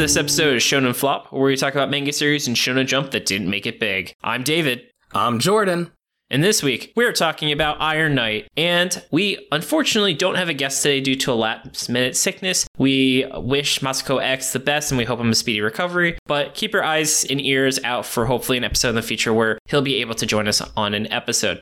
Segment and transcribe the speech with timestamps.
[0.00, 3.26] this episode of Shonen Flop, where we talk about manga series and Shonen Jump that
[3.26, 4.14] didn't make it big.
[4.22, 4.80] I'm David.
[5.12, 5.92] I'm Jordan.
[6.30, 8.48] And this week, we're talking about Iron Knight.
[8.56, 12.66] And we unfortunately don't have a guest today due to a last minute sickness.
[12.78, 16.16] We wish Masako X the best and we hope him a speedy recovery.
[16.24, 19.58] But keep your eyes and ears out for hopefully an episode in the future where
[19.66, 21.60] he'll be able to join us on an episode.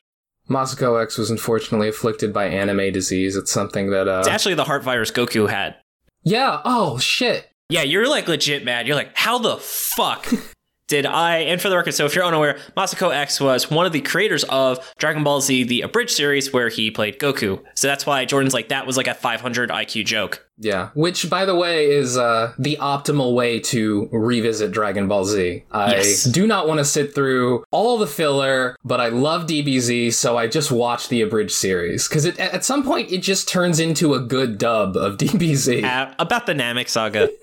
[0.49, 3.35] Masako X was unfortunately afflicted by anime disease.
[3.35, 4.19] It's something that, uh.
[4.19, 5.75] It's actually the heart virus Goku had.
[6.23, 7.48] Yeah, oh shit.
[7.69, 8.87] Yeah, you're like legit mad.
[8.87, 10.27] You're like, how the fuck
[10.87, 11.37] did I?
[11.37, 14.43] And for the record, so if you're unaware, Masako X was one of the creators
[14.45, 17.63] of Dragon Ball Z, the abridged series, where he played Goku.
[17.75, 20.47] So that's why Jordan's like, that was like a 500 IQ joke.
[20.57, 25.63] Yeah, which by the way is uh, the optimal way to revisit Dragon Ball Z.
[25.71, 26.23] I Yes.
[26.23, 30.47] do not want to sit through all the filler, but I love DBZ, so I
[30.47, 34.57] just watch the abridged series because at some point it just turns into a good
[34.57, 35.83] dub of DBZ.
[35.83, 37.29] Uh, about the Namek saga.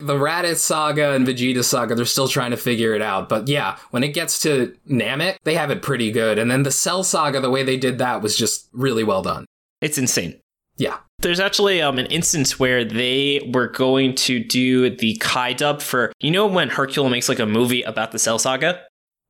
[0.00, 3.28] the Raditz saga and Vegeta saga, they're still trying to figure it out.
[3.28, 6.38] But yeah, when it gets to Namek, they have it pretty good.
[6.38, 9.46] And then the Cell saga, the way they did that was just really well done.
[9.80, 10.40] it's insane.
[10.76, 10.98] Yeah.
[11.18, 16.12] There's actually um, an instance where they were going to do the Kai dub for,
[16.20, 18.80] you know, when Hercule makes like a movie about the Cell Saga?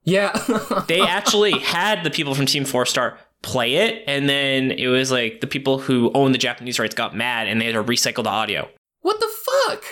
[0.05, 0.32] Yeah.
[0.86, 5.10] They actually had the people from Team Four Star play it, and then it was
[5.10, 8.22] like the people who own the Japanese rights got mad and they had to recycle
[8.22, 8.68] the audio.
[9.00, 9.28] what the
[9.66, 9.82] fuck?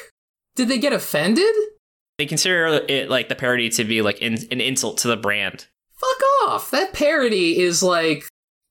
[0.58, 1.54] Did they get offended?
[2.18, 5.68] They consider it like the parody to be like in, an insult to the brand.
[5.94, 6.72] Fuck off.
[6.72, 8.24] That parody is like.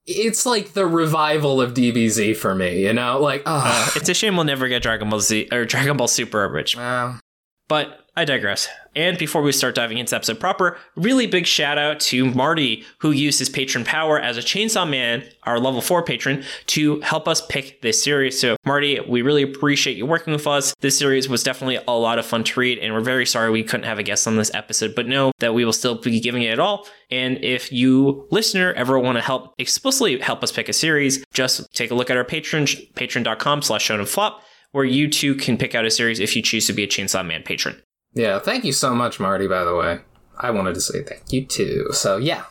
[0.05, 3.21] It's like the revival of DBZ for me, you know?
[3.21, 6.43] Like, Uh, it's a shame we'll never get Dragon Ball Z or Dragon Ball Super
[6.43, 6.75] abridged.
[6.75, 7.21] Well,
[7.69, 8.67] But I digress.
[8.95, 13.11] And before we start diving into episode proper, really big shout out to Marty, who
[13.11, 17.45] used his patron power as a Chainsaw Man, our level 4 patron, to help us
[17.45, 18.41] pick this series.
[18.41, 20.73] So, Marty, we really appreciate you working with us.
[20.79, 23.61] This series was definitely a lot of fun to read, and we're very sorry we
[23.61, 26.41] couldn't have a guest on this episode, but know that we will still be giving
[26.41, 26.87] it all.
[27.11, 31.71] And if you, listener, ever want to help explicitly help us pick a series, just
[31.75, 34.41] take a look at our patron, patreon.com slash flop,
[34.71, 37.23] where you too can pick out a series if you choose to be a Chainsaw
[37.23, 37.79] Man patron.
[38.17, 39.99] Yeah, thank you so much, Marty, by the way.
[40.37, 41.87] I wanted to say thank you too.
[41.91, 42.43] So, yeah.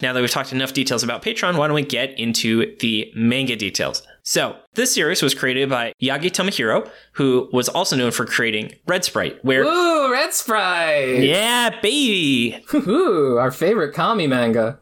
[0.00, 3.56] Now that we've talked enough details about Patreon, why don't we get into the manga
[3.56, 4.02] details?
[4.22, 9.04] So, this series was created by Yagi Tomohiro, who was also known for creating Red
[9.04, 11.22] Sprite, where Ooh, Red Sprite!
[11.24, 12.64] yeah, baby.
[12.74, 14.78] Ooh, our favorite kami manga.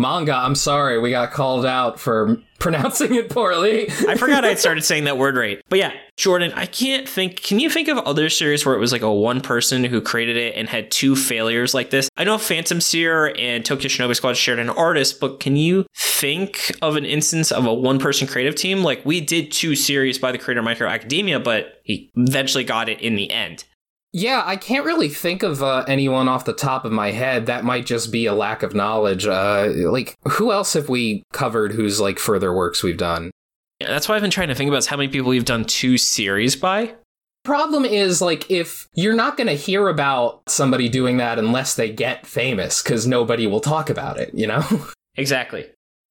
[0.00, 3.90] Manga, I'm sorry, we got called out for pronouncing it poorly.
[4.08, 5.62] I forgot I'd started saying that word right.
[5.68, 7.42] But yeah, Jordan, I can't think.
[7.42, 10.36] Can you think of other series where it was like a one person who created
[10.36, 12.08] it and had two failures like this?
[12.16, 16.74] I know Phantom Seer and Tokyo Shinobi Squad shared an artist, but can you think
[16.80, 18.82] of an instance of a one person creative team?
[18.82, 23.00] Like we did two series by the creator Hero Academia, but he eventually got it
[23.00, 23.64] in the end.
[24.12, 27.46] Yeah, I can't really think of uh, anyone off the top of my head.
[27.46, 29.26] That might just be a lack of knowledge.
[29.26, 33.30] Uh, like, who else have we covered whose, like, further works we've done?
[33.80, 35.64] Yeah, That's what I've been trying to think about is how many people we've done
[35.64, 36.94] two series by.
[37.44, 41.90] Problem is, like, if you're not going to hear about somebody doing that unless they
[41.90, 44.64] get famous, because nobody will talk about it, you know?
[45.16, 45.66] Exactly.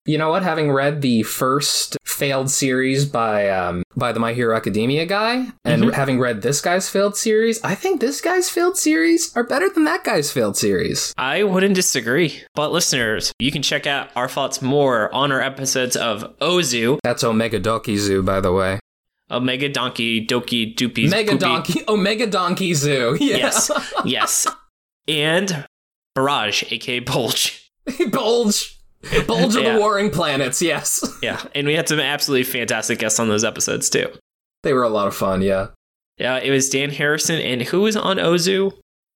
[0.06, 0.44] You know what?
[0.44, 5.84] Having read the first failed series by um, by the My Hero Academia guy, and
[5.86, 5.94] Mhm.
[5.94, 9.86] having read this guy's failed series, I think this guy's failed series are better than
[9.86, 11.14] that guy's failed series.
[11.18, 12.44] I wouldn't disagree.
[12.56, 17.24] But listeners, you can check out our thoughts more on our episodes of Ozu, That's
[17.24, 18.80] Omega Donkey Zoo, by the way.
[19.32, 21.40] Omega Donkey, Doki Doopy, Mega Poopy.
[21.40, 23.16] Donkey, Omega Donkey Zoo.
[23.22, 23.38] Yeah.
[23.38, 23.72] Yes,
[24.04, 24.48] yes.
[25.08, 25.66] And
[26.16, 27.70] Barrage, aka Bulge.
[28.12, 28.79] Bulge.
[29.28, 31.04] Bulge of the Warring Planets, yes.
[31.22, 34.08] Yeah, and we had some absolutely fantastic guests on those episodes too.
[34.64, 35.68] They were a lot of fun, yeah.
[36.18, 38.74] Yeah, it was Dan Harrison, and who was on Ozu?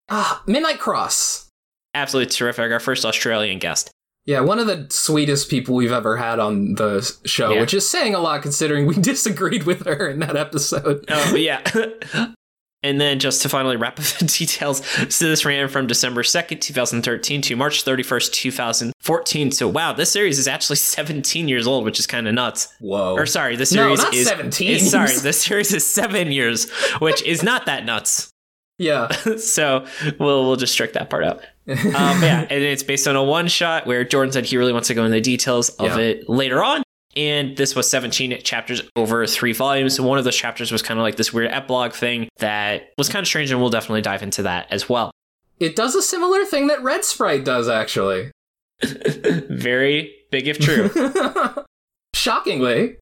[0.10, 1.50] Ah, Midnight Cross.
[1.94, 2.72] Absolutely terrific.
[2.72, 3.92] Our first Australian guest.
[4.26, 7.60] Yeah, one of the sweetest people we've ever had on the show, Yeah.
[7.60, 11.04] which is saying a lot considering we disagreed with her in that episode.
[11.10, 11.62] Oh, yeah.
[12.84, 16.62] And then just to finally wrap up the details, so this ran from December 2nd,
[16.62, 19.52] 2013 to March 31st, 2014.
[19.52, 22.74] So wow, this series is actually 17 years old, which is kind of nuts.
[22.80, 23.14] Whoa.
[23.16, 24.70] Or sorry, the No, series not is 17.
[24.72, 26.70] is- sorry, the series is 7 years,
[27.00, 28.30] which is not that nuts.
[28.80, 29.08] yeah.
[29.38, 29.86] so
[30.20, 31.42] we'll we'll just strike that part out.
[31.68, 34.88] Um, yeah, and it's based on a one shot where Jordan said he really wants
[34.90, 35.98] to go into the details of Yeah.
[36.00, 36.84] it later on.
[37.16, 40.00] And this was 17 chapters over three volumes.
[40.02, 43.22] One of those chapters was kind of like this weird epilogue thing that was kind
[43.24, 45.12] of strange, and we'll definitely dive into that as well.
[45.60, 48.32] It does a similar thing that Red Sprite does, actually.
[48.84, 50.90] Very big if true.
[52.16, 52.98] Shockingly.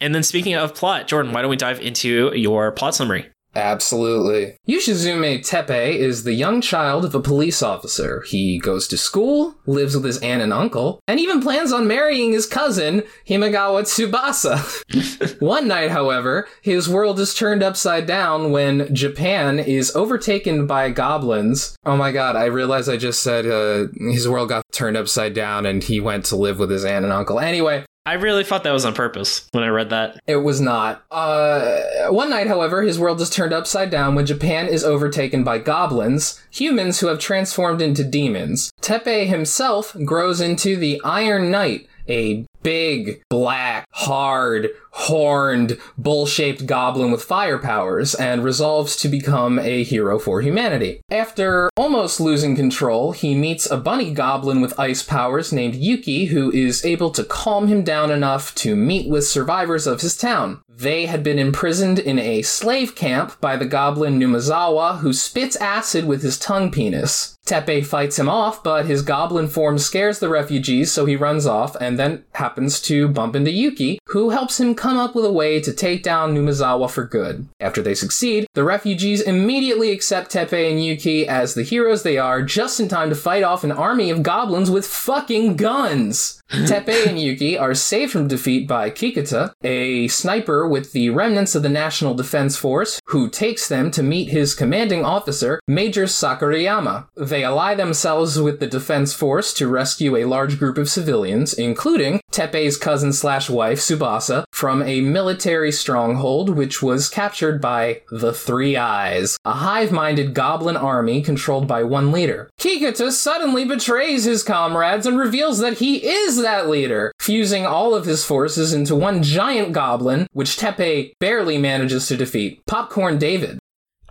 [0.00, 3.30] and then speaking of plot, Jordan, why don't we dive into your plot summary?
[3.54, 4.56] Absolutely.
[4.68, 8.22] Yoshizume Teppei is the young child of a police officer.
[8.22, 12.32] He goes to school, lives with his aunt and uncle, and even plans on marrying
[12.32, 15.40] his cousin, Himagawa Tsubasa.
[15.40, 21.76] One night, however, his world is turned upside down when Japan is overtaken by goblins.
[21.84, 25.66] Oh my god, I realize I just said uh, his world got turned upside down
[25.66, 27.38] and he went to live with his aunt and uncle.
[27.38, 30.20] Anyway, I really thought that was on purpose when I read that.
[30.26, 31.04] it was not.
[31.10, 35.58] Uh, one night, however, his world is turned upside down when Japan is overtaken by
[35.58, 38.72] goblins, humans who have transformed into demons.
[38.80, 47.10] Teppei himself grows into the Iron Knight, a big, black, hard, horned, bull shaped goblin
[47.10, 51.00] with fire powers, and resolves to become a hero for humanity.
[51.10, 56.50] After almost losing control, he meets a bunny goblin with ice powers named Yuki, who
[56.52, 60.60] is able to calm him down enough to meet with survivors of his town.
[60.68, 66.06] They had been imprisoned in a slave camp by the goblin Numazawa, who spits acid
[66.06, 67.38] with his tongue penis.
[67.46, 71.76] Teppei fights him off, but his goblin form scares the refugees, so he runs off
[71.76, 75.60] and then happens to bump into Yuki, who helps him come up with a way
[75.60, 77.46] to take down Numazawa for good.
[77.60, 82.42] After they succeed, the refugees immediately accept Teppei and Yuki as the heroes they are,
[82.42, 86.41] just in time to fight off an army of goblins with fucking guns.
[86.52, 91.62] Teppei and Yuki are saved from defeat by Kikuta, a sniper with the remnants of
[91.62, 97.06] the National Defense Force, who takes them to meet his commanding officer, Major Sakurayama.
[97.16, 102.20] They ally themselves with the Defense Force to rescue a large group of civilians, including
[102.30, 108.76] Teppei's cousin slash wife, Tsubasa, from a military stronghold which was captured by the Three
[108.76, 112.50] Eyes, a hive-minded goblin army controlled by one leader.
[112.60, 118.04] Kikuta suddenly betrays his comrades and reveals that he is that leader, fusing all of
[118.04, 122.64] his forces into one giant goblin, which Teppei barely manages to defeat.
[122.66, 123.58] Popcorn David.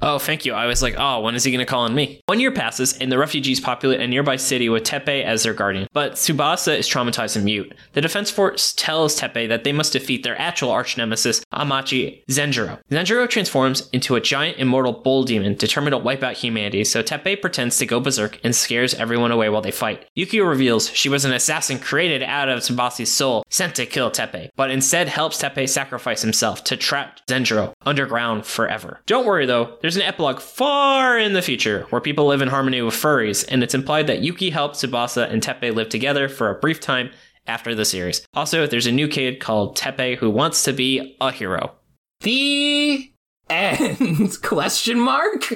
[0.03, 0.53] Oh, thank you.
[0.53, 2.21] I was like, oh, when is he going to call on me?
[2.25, 5.87] One year passes, and the refugees populate a nearby city with Teppei as their guardian.
[5.93, 7.73] But Tsubasa is traumatized and mute.
[7.93, 12.79] The defense force tells Teppei that they must defeat their actual arch nemesis, Amachi Zenjiro.
[12.89, 17.39] Zenjiro transforms into a giant immortal bull demon determined to wipe out humanity, so Teppei
[17.39, 20.05] pretends to go berserk and scares everyone away while they fight.
[20.17, 24.49] Yukio reveals she was an assassin created out of Tsubasa's soul, sent to kill Teppei,
[24.55, 28.99] but instead helps Teppei sacrifice himself to trap Zenjiro underground forever.
[29.05, 32.81] Don't worry though, there's an epilogue far in the future where people live in harmony
[32.81, 36.59] with furries, and it's implied that Yuki helped Tsubasa and Teppei live together for a
[36.59, 37.11] brief time
[37.47, 38.25] after the series.
[38.33, 41.73] Also, there's a new kid called Teppei who wants to be a hero.
[42.21, 43.11] The
[43.49, 44.37] end?
[44.43, 45.53] Question mark?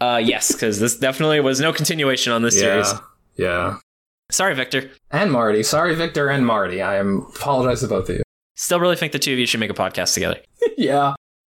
[0.00, 2.92] Uh, yes, because this definitely was no continuation on this series.
[3.36, 3.78] Yeah.
[4.30, 4.90] Sorry, Victor.
[5.10, 5.62] And Marty.
[5.62, 6.82] Sorry, Victor and Marty.
[6.82, 8.22] I am apologize to both of you.
[8.56, 10.40] Still really think the two of you should make a podcast together.
[10.76, 11.14] yeah.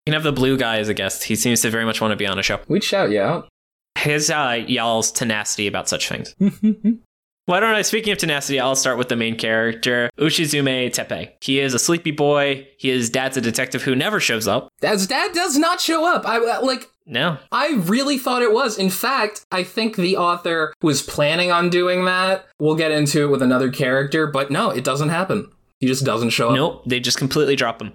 [0.09, 1.25] Can have the blue guy as a guest.
[1.25, 2.59] He seems to very much want to be on a show.
[2.67, 3.47] We'd shout you out.
[3.95, 6.35] His uh, y'all's tenacity about such things.
[7.45, 7.83] Why don't I?
[7.83, 11.33] Speaking of tenacity, I'll start with the main character, Ushizume Teppei.
[11.41, 12.67] He is a sleepy boy.
[12.79, 14.69] His dad's a detective who never shows up.
[14.81, 16.27] Dad's dad does not show up.
[16.27, 16.89] I uh, like.
[17.05, 17.37] No.
[17.51, 18.79] I really thought it was.
[18.79, 22.47] In fact, I think the author was planning on doing that.
[22.57, 25.51] We'll get into it with another character, but no, it doesn't happen.
[25.79, 26.55] He just doesn't show up.
[26.55, 26.83] Nope.
[26.87, 27.93] They just completely drop him.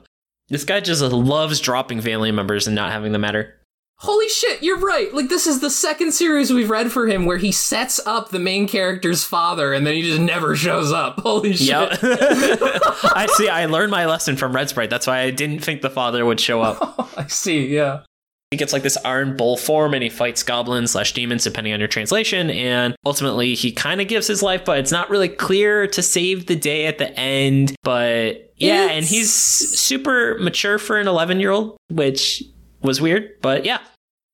[0.49, 3.55] This guy just loves dropping family members and not having them matter.
[3.99, 5.15] Holy shit, you're right.
[5.15, 8.39] Like this is the second series we've read for him where he sets up the
[8.39, 11.19] main character's father and then he just never shows up.
[11.21, 11.69] Holy shit.
[11.69, 11.91] Yep.
[12.03, 13.49] I see.
[13.49, 14.91] I learned my lesson from Red Sprite.
[14.91, 17.09] That's why I didn't think the father would show up.
[17.17, 18.01] I see, yeah.
[18.51, 21.81] He gets like this iron bull form and he fights goblins slash demons depending on
[21.81, 22.51] your translation.
[22.51, 26.47] And ultimately, he kind of gives his life, but it's not really clear to save
[26.47, 27.75] the day at the end.
[27.83, 32.45] But yeah, and he's super mature for an 11 year old, which
[32.83, 33.31] was weird.
[33.43, 33.79] But yeah,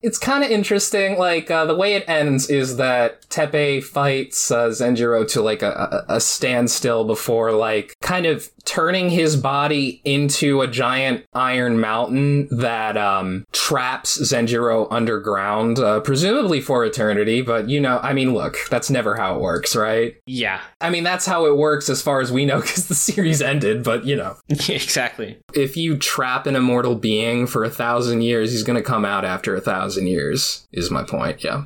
[0.02, 1.19] It's kind of interesting.
[1.19, 6.04] Like uh, the way it ends is that Teppei fights uh, Zenjiro to like a,
[6.09, 12.97] a standstill before like kind of turning his body into a giant iron mountain that
[12.97, 17.42] um, traps Zenjiro underground, uh, presumably for eternity.
[17.42, 20.16] But you know, I mean, look, that's never how it works, right?
[20.26, 23.42] yeah, I mean, that's how it works as far as we know because the series
[23.42, 23.85] ended.
[23.85, 25.38] But you know, exactly.
[25.52, 29.25] if you trap an immortal being for a thousand years, he's going to come out
[29.25, 31.42] after a thousand years, is my point.
[31.44, 31.64] Yeah.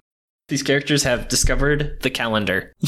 [0.48, 2.72] These characters have discovered the calendar.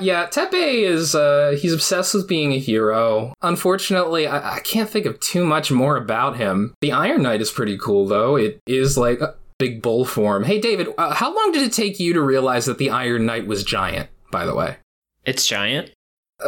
[0.00, 3.32] yeah, Teppei is, uh, he's obsessed with being a hero.
[3.42, 6.74] Unfortunately, I-, I can't think of too much more about him.
[6.80, 8.36] The Iron Knight is pretty cool, though.
[8.36, 10.44] It is like a big bull form.
[10.44, 13.46] Hey, David, uh, how long did it take you to realize that the Iron Knight
[13.46, 14.76] was giant, by the way?
[15.24, 15.90] It's giant.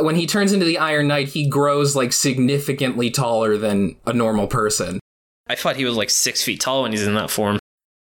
[0.01, 4.49] When he turns into the Iron Knight, he grows like significantly taller than a normal
[4.49, 4.99] person.
[5.47, 7.59] I thought he was like six feet tall when he's in that form.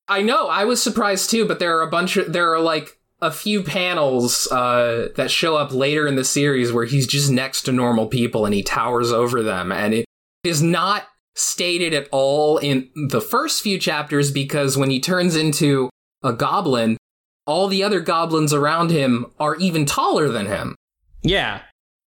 [0.08, 3.00] I know, I was surprised too, but there are a bunch of there are like
[3.22, 7.64] a few panels uh, that show up later in the series where he's just next
[7.64, 10.06] to normal people and he towers over them, and it
[10.44, 15.90] is not stated at all in the first few chapters because when he turns into
[16.24, 16.98] a goblin,
[17.46, 20.76] all the other goblins around him are even taller than him.
[21.22, 21.62] Yeah.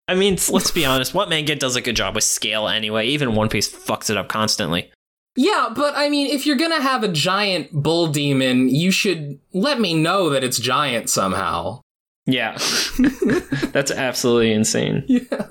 [0.08, 1.14] I mean, let's be honest.
[1.14, 3.08] What manga does a good job with scale anyway?
[3.08, 4.92] Even One Piece fucks it up constantly.
[5.38, 9.80] Yeah, but I mean, if you're gonna have a giant bull demon, you should let
[9.80, 11.82] me know that it's giant somehow.
[12.26, 12.58] Yeah.
[13.72, 15.06] That's absolutely insane.
[15.08, 15.48] Yeah.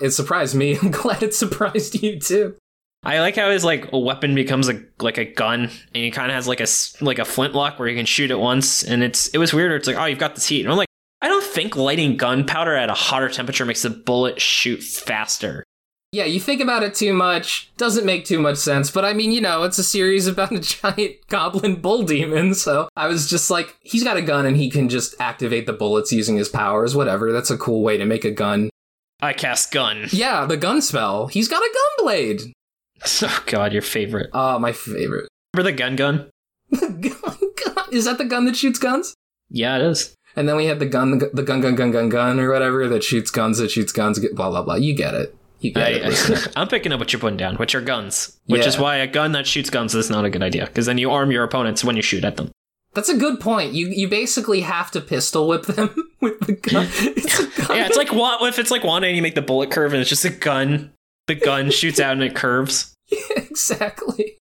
[0.00, 0.78] It surprised me.
[0.82, 2.56] I'm glad it surprised you too.
[3.04, 5.70] I like how his like weapon becomes a like a gun, and
[6.04, 6.66] he kind of has like a
[7.04, 9.72] like a flintlock where you can shoot it once, and it's it was weird.
[9.72, 10.88] It's like oh you've got this heat, and I'm like
[11.20, 15.64] I don't think lighting gunpowder at a hotter temperature makes the bullet shoot faster.
[16.12, 19.32] Yeah, you think about it too much, doesn't make too much sense, but I mean,
[19.32, 23.50] you know, it's a series about a giant goblin bull demon, so I was just
[23.50, 26.94] like, he's got a gun and he can just activate the bullets using his powers,
[26.94, 27.32] whatever.
[27.32, 28.68] That's a cool way to make a gun.
[29.22, 30.08] I cast gun.
[30.10, 31.28] Yeah, the gun spell.
[31.28, 32.40] He's got a gun blade.
[33.22, 34.30] Oh god, your favorite.
[34.32, 35.28] Oh, my favorite.
[35.54, 36.30] Remember the gun gun?
[36.78, 37.86] gun, gun.
[37.90, 39.14] Is that the gun that shoots guns?
[39.50, 40.14] Yeah, it is.
[40.36, 43.02] And then we had the gun, the gun, gun, gun, gun, gun, or whatever that
[43.02, 44.76] shoots guns, that shoots guns, blah, blah, blah.
[44.76, 45.34] You get it.
[45.62, 46.48] You get I, it.
[46.56, 48.38] I'm picking up what you're putting down, which are guns.
[48.46, 48.68] Which Yeah.
[48.68, 51.10] is why a gun that shoots guns is not a good idea, because then you
[51.10, 52.50] arm your opponents when you shoot at them.
[52.94, 53.72] That's a good point.
[53.72, 56.86] You you basically have to pistol whip them with the gun.
[56.90, 57.76] It's a gun.
[57.78, 60.00] Yeah, it's like what if it's like one and you make the bullet curve and
[60.00, 60.92] it's just a gun.
[61.28, 62.94] The gun shoots out and it curves.
[63.12, 64.38] Yeah, exactly.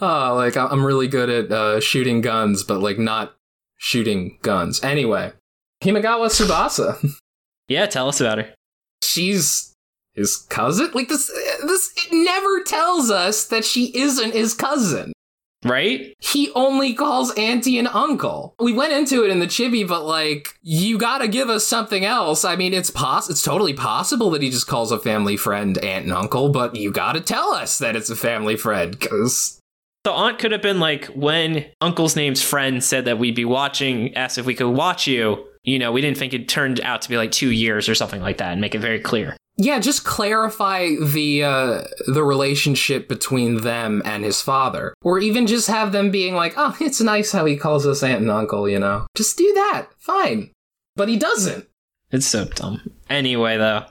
[0.00, 3.34] Oh, like I- I'm really good at uh, shooting guns, but like not
[3.78, 4.82] shooting guns.
[4.84, 5.32] Anyway,
[5.82, 6.98] Himagawa Tsubasa.
[7.68, 8.54] Yeah, tell us about her.
[9.02, 9.72] She's
[10.16, 10.90] his cousin.
[10.94, 11.28] Like this,
[11.66, 15.12] this it never tells us that she isn't his cousin.
[15.64, 16.14] Right?
[16.20, 18.54] He only calls auntie and uncle.
[18.60, 22.44] We went into it in the chibi, but like, you gotta give us something else.
[22.44, 26.04] I mean, it's poss- it's totally possible that he just calls a family friend aunt
[26.04, 29.58] and uncle, but you gotta tell us that it's a family friend, cause
[30.04, 34.14] The aunt could have been like, when Uncle's name's friend said that we'd be watching,
[34.14, 35.44] asked if we could watch you.
[35.64, 38.22] You know, we didn't think it turned out to be like two years or something
[38.22, 39.36] like that and make it very clear.
[39.56, 45.68] Yeah, just clarify the uh, the relationship between them and his father, or even just
[45.68, 48.78] have them being like, "Oh, it's nice how he calls us aunt and uncle," you
[48.78, 49.06] know.
[49.14, 50.50] Just do that, fine.
[50.94, 51.66] But he doesn't.
[52.10, 52.92] It's so dumb.
[53.10, 53.84] Anyway, though,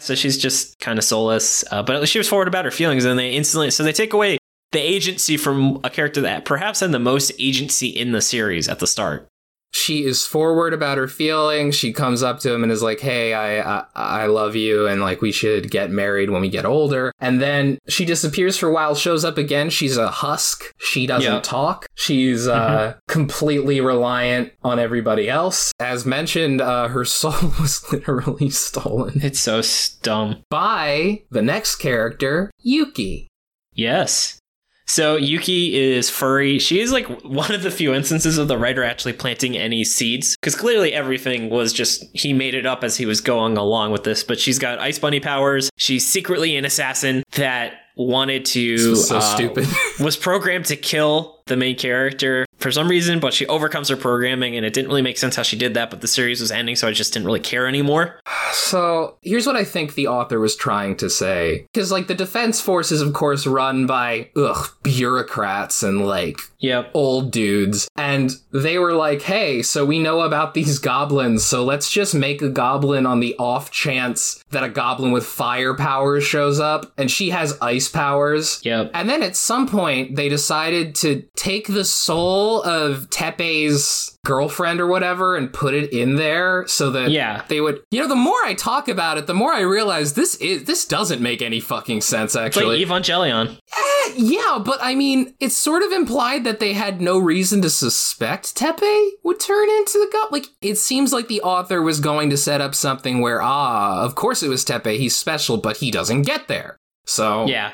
[0.00, 2.70] so she's just kind of soulless, uh, but at least she was forward about her
[2.70, 4.38] feelings, and they instantly so they take away
[4.72, 8.78] the agency from a character that perhaps had the most agency in the series at
[8.78, 9.26] the start.
[9.72, 11.74] She is forward about her feelings.
[11.74, 15.00] She comes up to him and is like, "Hey, I, I I love you, and
[15.00, 18.72] like we should get married when we get older." And then she disappears for a
[18.72, 18.94] while.
[18.94, 19.70] Shows up again.
[19.70, 20.72] She's a husk.
[20.78, 21.40] She doesn't Yeah.
[21.40, 21.86] talk.
[21.94, 25.72] She's uh, completely reliant on everybody else.
[25.78, 29.60] As mentioned, uh, her soul was literally stolen It's so
[30.02, 30.42] dumb.
[30.50, 33.28] by the next character, Yuki.
[33.74, 34.38] Yes.
[34.88, 36.58] So Yuki is furry.
[36.58, 40.36] She is like one of the few instances of the writer actually planting any seeds
[40.36, 44.04] because clearly everything was just he made it up as he was going along with
[44.04, 44.24] this.
[44.24, 45.70] But she's got ice bunny powers.
[45.76, 49.66] She's secretly an assassin that wanted to was so uh, stupid.
[50.00, 54.56] was programmed to kill the main character for some reason, but she overcomes her programming,
[54.56, 55.90] and it didn't really make sense how she did that.
[55.90, 58.20] But the series was ending, so I just didn't really care anymore.
[58.52, 61.66] So here's what I think the author was trying to say.
[61.72, 66.90] Because, like, the defense force is, of course, run by, ugh, bureaucrats and, like, Yep.
[66.94, 67.88] old dudes.
[67.96, 72.42] And they were like, hey, so we know about these goblins, so let's just make
[72.42, 76.92] a goblin on the off chance that a goblin with fire powers shows up.
[76.98, 78.60] And she has ice powers.
[78.64, 78.90] Yep.
[78.94, 84.86] And then at some point, they decided to take the soul of Teppei's girlfriend or
[84.86, 87.42] whatever and put it in there so that Yeah.
[87.48, 87.80] they would.
[87.90, 90.84] You know, the more I talk about it, the more I realize this is this
[90.84, 92.30] doesn't make any fucking sense.
[92.34, 93.56] It's like Actually, Evangelion.
[93.76, 97.70] Eh, yeah, but I mean, it's sort of implied that they had no reason to
[97.70, 100.32] suspect Teppei would turn into the god.
[100.32, 104.14] Like, it seems like the author was going to set up something where, ah, of
[104.14, 104.98] course it was Teppei.
[104.98, 106.76] He's special, but he doesn't get there.
[107.06, 107.72] So Yeah.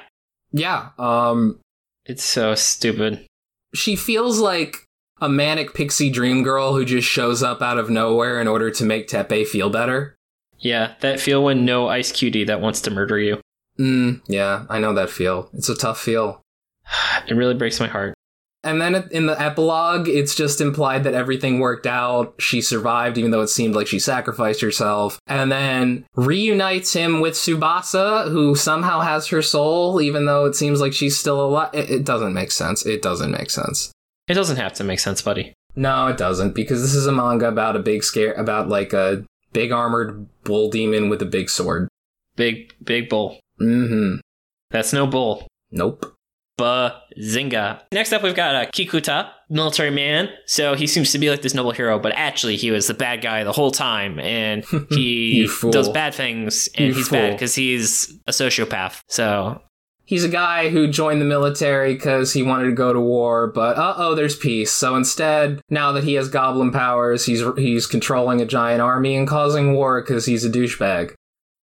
[0.52, 0.90] yeah.
[0.98, 1.58] Um,
[2.06, 3.26] It's so stupid.
[3.74, 4.86] She feels like
[5.20, 8.84] a manic pixie dream girl who just shows up out of nowhere in order to
[8.84, 10.16] make Teppei feel better.
[10.58, 13.40] Yeah, that feel when no ice cutie that wants to murder you.
[13.78, 15.50] Mm, yeah, I know that feel.
[15.52, 16.40] It's a tough feel.
[17.26, 18.13] It really breaks my heart.
[18.64, 22.34] And then in the epilogue, it's just implied that everything worked out.
[22.38, 25.18] She survived, even though it seemed like she sacrificed herself.
[25.26, 30.80] And then reunites him with Tsubasa, who somehow has her soul, even though it seems
[30.80, 31.70] like she's still alive.
[31.74, 32.84] It, it doesn't make sense.
[32.86, 33.92] It doesn't make sense.
[34.26, 35.52] It doesn't have to make sense, buddy.
[35.76, 39.24] No, it doesn't, because this is a manga about a big scare, about like a
[39.52, 41.88] big armored bull demon with a big sword.
[42.36, 43.38] Big, big bull.
[43.60, 44.14] Mm hmm.
[44.70, 45.46] That's no bull.
[45.70, 46.13] Nope.
[46.58, 47.80] Bazinga.
[47.92, 50.28] Next up, we've got uh, Kikuta, military man.
[50.46, 53.22] So he seems to be like this noble hero, but actually he was the bad
[53.22, 58.12] guy the whole time, and he does bad things, and You he's bad because he's
[58.26, 59.00] a sociopath.
[59.08, 59.60] So
[60.06, 63.78] He's a guy who joined the military because he wanted to go to war, but
[63.78, 64.70] uh oh, there's peace.
[64.70, 69.26] So instead, now that he has goblin powers, he's he's controlling a giant army and
[69.26, 71.14] causing war because he's a douchebag.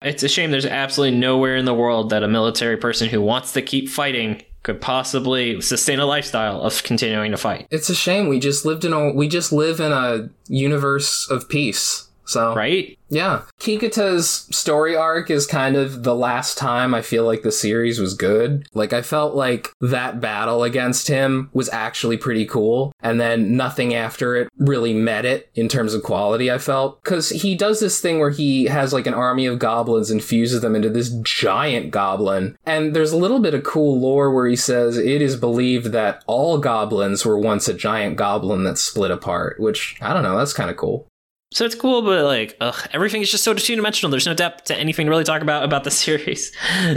[0.02, 3.54] it's a shame there's absolutely nowhere in the world that a military person who wants
[3.54, 7.68] to keep fighting could possibly sustain a lifestyle of continuing to fight.
[7.72, 11.50] It's a shame we just lived in a we just live in a universe of
[11.50, 12.08] peace.
[12.32, 12.98] So Right?
[13.12, 13.42] Yeah.
[13.60, 18.14] Kikuta's story arc is kind of the last time I feel like the series was
[18.14, 18.66] good.
[18.74, 23.94] Like, I felt like that battle against him was actually pretty cool, and then nothing
[23.94, 27.04] after it really met it in terms of quality, I felt.
[27.04, 30.62] Because he does this thing where he has like an army of goblins and fuses
[30.62, 32.58] them into this giant goblin.
[32.66, 36.24] And there's a little bit of cool lore where he says it is believed that
[36.28, 40.54] all goblins were once a giant goblin that split apart, which, I don't know, that's
[40.54, 41.08] kind of cool.
[41.54, 44.10] So it's cool, but like, ugh, everything is just so two dimensional.
[44.10, 46.52] There's no depth to anything to really talk about about the series.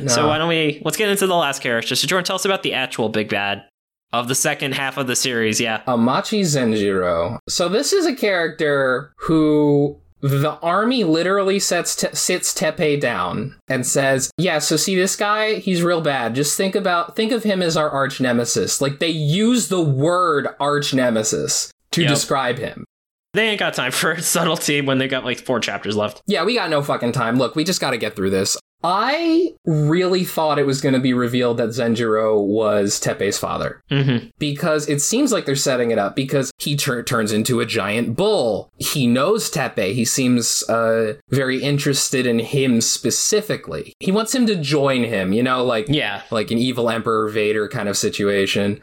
[0.06, 1.96] So why don't we let's get into the last character?
[1.96, 3.64] So Jordan, tell us about the actual big bad
[4.12, 5.60] of the second half of the series.
[5.60, 5.82] Yeah.
[5.88, 7.38] Amachi Zenjiro.
[7.48, 13.84] So this is a character who the army literally sets te- sits Teppei down and
[13.86, 16.34] says, "Yeah, so see this guy, he's real bad.
[16.36, 18.80] Just think about think of him as our arch nemesis.
[18.80, 22.10] Like they use the word arch nemesis to Yep.
[22.10, 22.84] describe him.
[23.34, 26.22] They ain't got time for subtlety when they got like four chapters left.
[26.26, 27.36] Yeah, we got no fucking time.
[27.36, 28.56] Look, we just got to get through this.
[28.86, 33.80] I really thought it was going to be revealed that Zenjiro was Teppei's father.
[33.90, 34.26] Mm-hmm.
[34.38, 38.14] because it seems like they're setting it up because he tur- turns into a giant
[38.14, 38.68] bull.
[38.76, 39.94] He knows Teppei.
[39.94, 43.94] He seems uh, very interested in him specifically.
[44.00, 47.68] He wants him to join him, you know, like Yeah, like an evil Emperor Vader
[47.68, 48.82] kind of situation.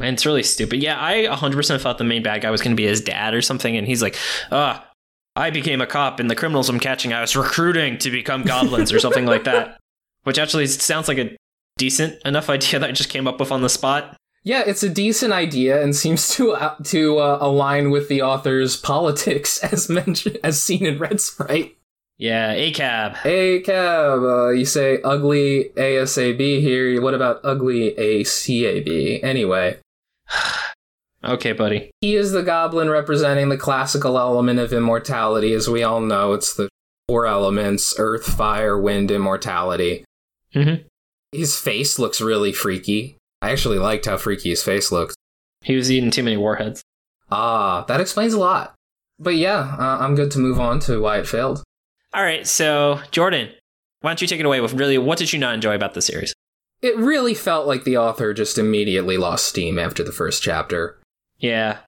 [0.00, 0.82] And it's really stupid.
[0.82, 3.42] Yeah, I 100% thought the main bad guy was going to be his dad or
[3.42, 4.16] something, and he's like,
[4.50, 4.86] ah,
[5.34, 8.92] I became a cop, and the criminals I'm catching, I was recruiting to become goblins
[8.92, 9.78] or something like that.
[10.24, 11.36] Which actually sounds like a
[11.78, 14.16] decent enough idea that I just came up with on the spot.
[14.44, 18.76] Yeah, it's a decent idea and seems to uh, to uh, align with the author's
[18.76, 21.76] politics as mentioned as seen in Red Sprite.
[22.18, 23.16] Yeah, ACAB.
[23.16, 27.00] Hey, Cab, uh, you say ugly ASAB here.
[27.02, 29.22] What about ugly ACAB?
[29.22, 29.78] Anyway.
[31.24, 31.92] Okay, buddy.
[32.00, 35.52] He is the goblin representing the classical element of immortality.
[35.52, 36.68] As we all know, it's the
[37.06, 40.04] four elements earth, fire, wind, immortality.
[40.52, 40.82] Mhm.
[41.30, 43.18] His face looks really freaky.
[43.40, 45.14] I actually liked how freaky his face looked.
[45.60, 46.82] He was eating too many warheads.
[47.30, 48.74] Ah, that explains a lot.
[49.20, 51.62] But yeah, uh, I'm good to move on to why it failed.
[52.14, 53.48] All right, so Jordan,
[54.02, 56.02] why don't you take it away with really what did you not enjoy about the
[56.02, 56.34] series?
[56.82, 60.98] It really felt like the author just immediately lost steam after the first chapter.
[61.38, 61.78] Yeah,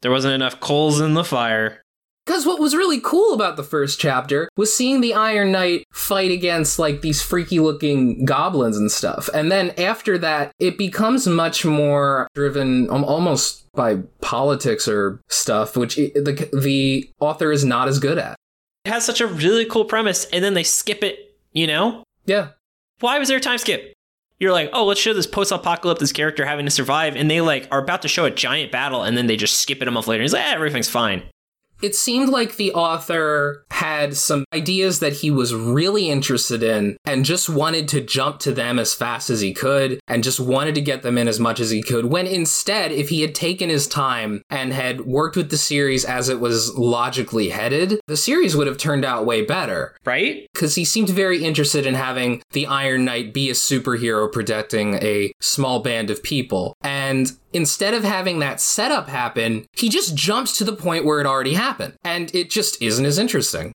[0.00, 1.82] there wasn't enough coals in the fire.
[2.24, 6.30] Because what was really cool about the first chapter was seeing the Iron Knight fight
[6.30, 9.28] against like these freaky looking goblins and stuff.
[9.34, 15.96] And then after that, it becomes much more driven almost by politics or stuff, which
[15.96, 18.36] the, the author is not as good at.
[18.84, 22.04] It has such a really cool premise, and then they skip it, you know?
[22.26, 22.50] Yeah.
[23.00, 23.94] Why was there a time skip?
[24.38, 27.82] You're like, oh, let's show this post-apocalyptic character having to survive, and they like are
[27.82, 30.20] about to show a giant battle, and then they just skip it a month later.
[30.20, 31.22] and He's like, eh, everything's fine.
[31.82, 37.24] It seemed like the author had some ideas that he was really interested in and
[37.24, 40.80] just wanted to jump to them as fast as he could and just wanted to
[40.80, 42.06] get them in as much as he could.
[42.06, 46.28] When instead, if he had taken his time and had worked with the series as
[46.28, 49.96] it was logically headed, the series would have turned out way better.
[50.04, 50.46] Right?
[50.54, 55.32] Because he seemed very interested in having the Iron Knight be a superhero protecting a
[55.40, 56.74] small band of people.
[56.82, 56.93] And
[57.52, 61.54] instead of having that setup happen, he just jumps to the point where it already
[61.54, 61.94] happened.
[62.04, 63.72] And it just isn't as interesting.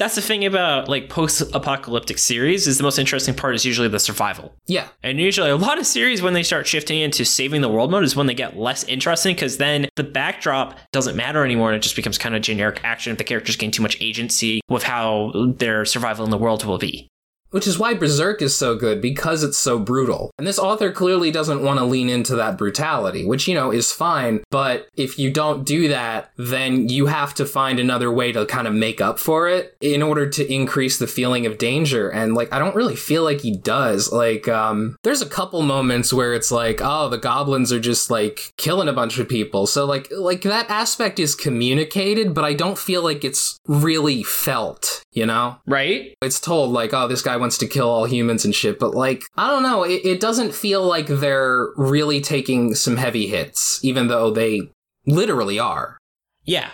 [0.00, 3.98] That's the thing about like post-apocalyptic series is the most interesting part is usually the
[3.98, 4.54] survival.
[4.66, 4.88] Yeah.
[5.02, 8.04] And usually a lot of series when they start shifting into saving the world mode
[8.04, 11.82] is when they get less interesting because then the backdrop doesn't matter anymore and it
[11.82, 15.32] just becomes kind of generic action if the characters gain too much agency with how
[15.58, 17.09] their survival in the world will be.
[17.50, 20.30] Which is why Berserk is so good because it's so brutal.
[20.38, 23.92] And this author clearly doesn't want to lean into that brutality, which, you know, is
[23.92, 24.42] fine.
[24.50, 28.66] But if you don't do that, then you have to find another way to kind
[28.68, 32.08] of make up for it in order to increase the feeling of danger.
[32.08, 34.12] And like, I don't really feel like he does.
[34.12, 38.52] Like, um, there's a couple moments where it's like, oh, the goblins are just like
[38.56, 39.66] killing a bunch of people.
[39.66, 45.02] So like, like that aspect is communicated, but I don't feel like it's really felt,
[45.12, 45.56] you know?
[45.66, 46.14] Right?
[46.22, 49.22] It's told like, oh, this guy wants to kill all humans and shit, but like,
[49.36, 54.08] I don't know, it, it doesn't feel like they're really taking some heavy hits, even
[54.08, 54.70] though they
[55.06, 55.98] literally are.
[56.44, 56.70] Yeah.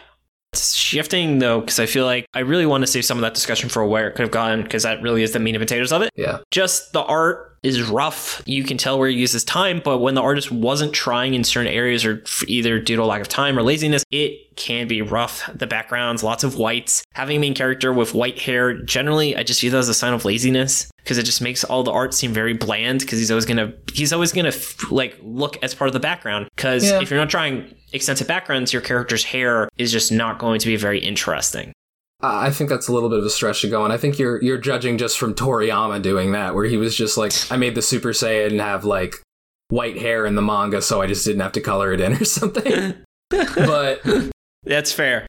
[0.52, 3.34] It's shifting though, because I feel like I really want to save some of that
[3.34, 5.92] discussion for where it could have gone, because that really is the meat and potatoes
[5.92, 6.10] of it.
[6.16, 6.38] Yeah.
[6.50, 8.42] Just the art is rough.
[8.46, 11.72] You can tell where he uses time, but when the artist wasn't trying in certain
[11.72, 15.50] areas or either due to lack of time or laziness, it can be rough.
[15.54, 17.02] The backgrounds, lots of whites.
[17.14, 20.12] Having a main character with white hair, generally, I just view that as a sign
[20.14, 23.44] of laziness because it just makes all the art seem very bland because he's always
[23.46, 24.52] gonna he's always gonna
[24.90, 27.00] like look as part of the background because Yeah.
[27.00, 30.76] if you're not trying extensive backgrounds, your character's hair is just not going to be
[30.76, 31.72] very interesting.
[32.20, 34.42] I think that's a little bit of a stretch to go, and I think you're
[34.42, 37.82] you're judging just from Toriyama doing that, where he was just like, I made the
[37.82, 39.16] Super Saiyan have like
[39.68, 42.24] white hair in the manga, so I just didn't have to color it in or
[42.24, 42.94] something.
[43.30, 44.00] but
[44.64, 45.26] That's fair.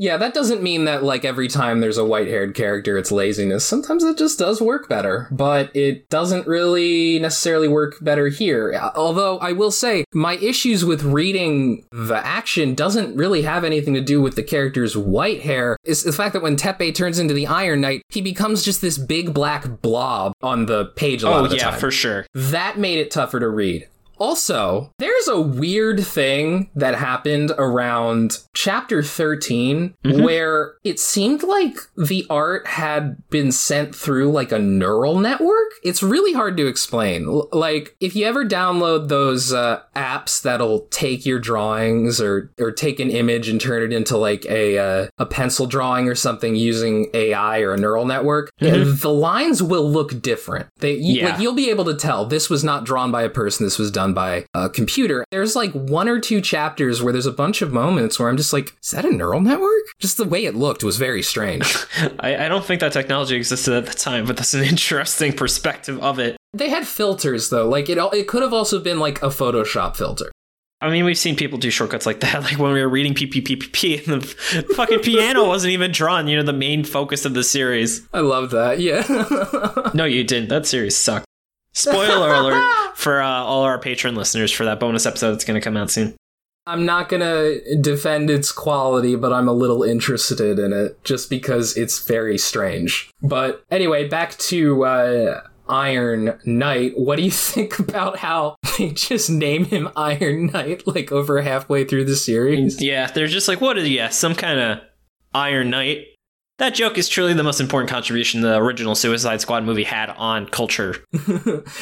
[0.00, 3.66] Yeah, that doesn't mean that like every time there's a white haired character, it's laziness.
[3.66, 8.72] Sometimes it just does work better, but it doesn't really necessarily work better here.
[8.94, 14.00] Although I will say, my issues with reading the action doesn't really have anything to
[14.00, 15.76] do with the character's white hair.
[15.82, 18.98] It's the fact that when Teppei turns into the Iron Knight, he becomes just this
[18.98, 21.80] big black blob on the page a lot Oh of the yeah, time.
[21.80, 22.24] for sure.
[22.34, 23.88] That made it tougher to read.
[24.18, 32.26] Also, there's a weird thing that happened around chapter 13 where it seemed like the
[32.28, 35.70] art had been sent through like a neural network.
[35.82, 37.26] It's really hard to explain.
[37.26, 42.72] L- like, if you ever download those uh, apps that'll take your drawings or, or
[42.72, 46.56] take an image and turn it into like a, uh, a pencil drawing or something
[46.56, 50.66] using AI or a neural network, the lines will look different.
[50.78, 51.30] They, Yeah.
[51.30, 53.90] like, you'll be able to tell this was not drawn by a person, this was
[53.90, 55.24] done by a computer.
[55.30, 58.52] There's like one or two chapters where there's a bunch of moments where I'm just
[58.52, 59.82] like, is that a neural network?
[60.00, 61.76] Just the way it looked was very strange.
[62.20, 66.00] I, I don't think that technology existed at the time, but that's an interesting perspective
[66.02, 66.36] of it.
[66.52, 70.30] they had filters though, like it, it could have also been like a Photoshop filter.
[70.80, 74.06] I mean, we've seen people do shortcuts like that, like when we were reading PPPPP
[74.06, 78.06] and the fucking piano wasn't even drawn, you know, the main focus of the series.
[78.12, 79.04] I love that, yeah.
[79.94, 80.50] No, you didn't.
[80.50, 81.26] That series sucked.
[81.72, 85.64] Spoiler alert for uh, all our patron listeners for that bonus episode that's going to
[85.64, 86.14] come out soon.
[86.66, 91.78] I'm not gonna defend its quality, but I'm a little interested in it just because
[91.78, 93.10] it's very strange.
[93.22, 96.92] But anyway, back to uh, Iron Knight.
[96.98, 101.84] What do you think about how they just name him Iron Knight like over halfway
[101.84, 102.82] through the series?
[102.82, 104.80] Yeah, they're just like, what is, yeah, some kind of
[105.32, 106.04] Iron Knight.
[106.58, 110.46] That joke is truly the most important contribution the original Suicide Squad movie had on
[110.48, 110.96] culture.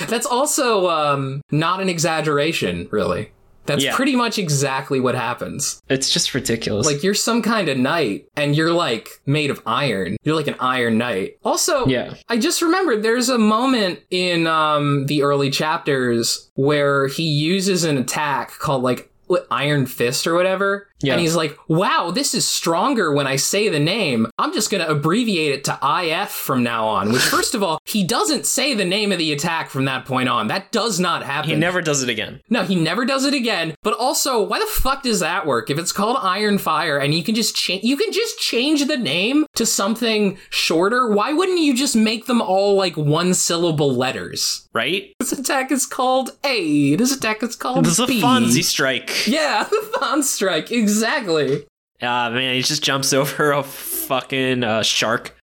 [0.08, 3.32] That's also um, not an exaggeration, really.
[3.64, 3.96] That's Yeah.
[3.96, 5.82] pretty much exactly what happens.
[5.88, 6.86] It's just ridiculous.
[6.86, 10.16] Like you're some kind of knight, and you're like made of iron.
[10.22, 11.38] You're like an iron knight.
[11.44, 12.14] Also, yeah.
[12.28, 17.98] I just remembered there's a moment in um, the early chapters where he uses an
[17.98, 19.10] attack called like
[19.50, 20.86] Iron Fist or whatever.
[21.00, 21.12] Yeah.
[21.12, 24.26] And he's like, wow, this is stronger when I say the name.
[24.38, 27.12] I'm just going to abbreviate it to IF from now on.
[27.12, 30.28] Which, first of all, he doesn't say the name of the attack from that point
[30.28, 30.46] on.
[30.48, 31.50] That does not happen.
[31.50, 32.40] He never does it again.
[32.48, 33.74] No, he never does it again.
[33.82, 35.68] But also, why the fuck does that work?
[35.70, 38.96] If it's called Iron Fire and you can just change, you can just change the
[38.96, 41.10] name to something shorter.
[41.10, 44.68] Why wouldn't you just make them all like one syllable letters?
[44.72, 45.14] Right?
[45.18, 46.96] This attack is called A.
[46.96, 49.26] This attack is called This is a Fonzie strike.
[49.26, 50.70] Yeah, the Fonz strike.
[50.86, 51.66] Exactly.
[52.00, 55.36] Ah, man, he just jumps over a fucking uh, shark.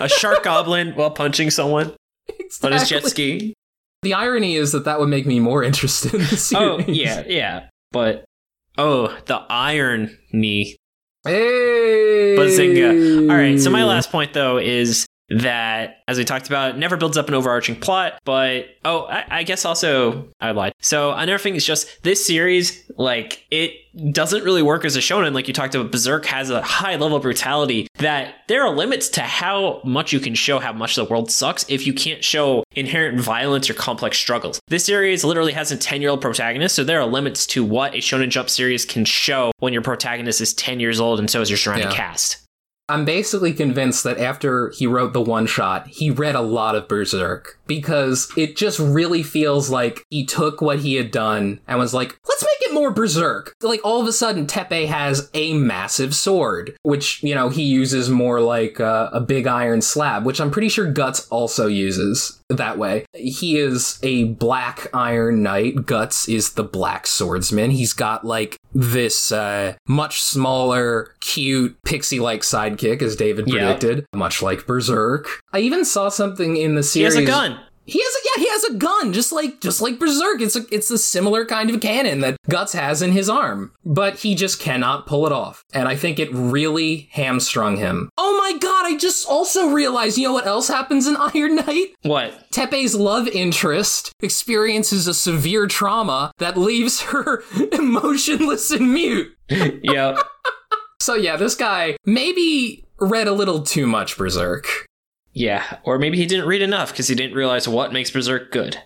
[0.00, 1.94] a shark goblin while punching someone
[2.62, 3.54] on his jet ski.
[4.02, 6.52] The irony is that that would make me more interested in the series.
[6.54, 7.68] Oh, yeah, yeah.
[7.90, 8.24] But,
[8.78, 10.76] oh, the irony.
[11.24, 12.36] Hey.
[12.38, 13.28] Bazinga.
[13.30, 17.16] All right, so my last point, though, is that, as we talked about, never builds
[17.16, 18.20] up an overarching plot.
[18.24, 20.72] But, oh, I, I guess also, I lied.
[20.80, 23.72] So, another thing is just this series, like, it
[24.12, 25.32] doesn't really work as a shonen.
[25.34, 29.08] Like you talked about, Berserk has a high level of brutality that there are limits
[29.10, 32.62] to how much you can show how much the world sucks if you can't show
[32.76, 34.60] inherent violence or complex struggles.
[34.68, 37.94] This series literally has a 10 year old protagonist, so there are limits to what
[37.94, 41.40] a shonen jump series can show when your protagonist is 10 years old and so
[41.40, 41.96] is your surrounding Yeah.
[41.96, 42.36] cast.
[42.90, 46.88] I'm basically convinced that after he wrote the one shot, he read a lot of
[46.88, 51.94] Berserk because it just really feels like he took what he had done and was
[51.94, 53.54] like, let's make it more Berserk.
[53.62, 58.10] Like all of a sudden, Teppei has a massive sword, which, you know, he uses
[58.10, 62.78] more like uh, a big iron slab, which I'm pretty sure Guts also uses that
[62.78, 63.06] way.
[63.14, 65.86] He is a black iron knight.
[65.86, 67.70] Guts is the black swordsman.
[67.70, 74.42] He's got like this uh, much smaller, cute, pixie like sidekick, as David predicted, much
[74.42, 75.40] like Berserk.
[75.52, 77.14] I even saw something in the series.
[77.14, 77.60] He has a gun.
[77.86, 80.40] He has a yeah, he has a gun, just like just like Berserk.
[80.40, 84.18] It's a it's a similar kind of cannon that Guts has in his arm, but
[84.20, 85.64] he just cannot pull it off.
[85.72, 88.10] And I think it really hamstrung him.
[88.16, 88.86] Oh my god!
[88.86, 91.94] I just also realized, you know what else happens in Iron Knight?
[92.02, 92.50] What?
[92.50, 99.34] Teppei's love interest experiences a severe trauma that leaves her emotionless and mute.
[99.48, 100.18] yep.
[101.00, 104.86] So yeah, this guy maybe read a little too much Berserk.
[105.32, 105.78] Yeah.
[105.84, 108.82] Or maybe he didn't read enough because he didn't realize what makes Berserk good.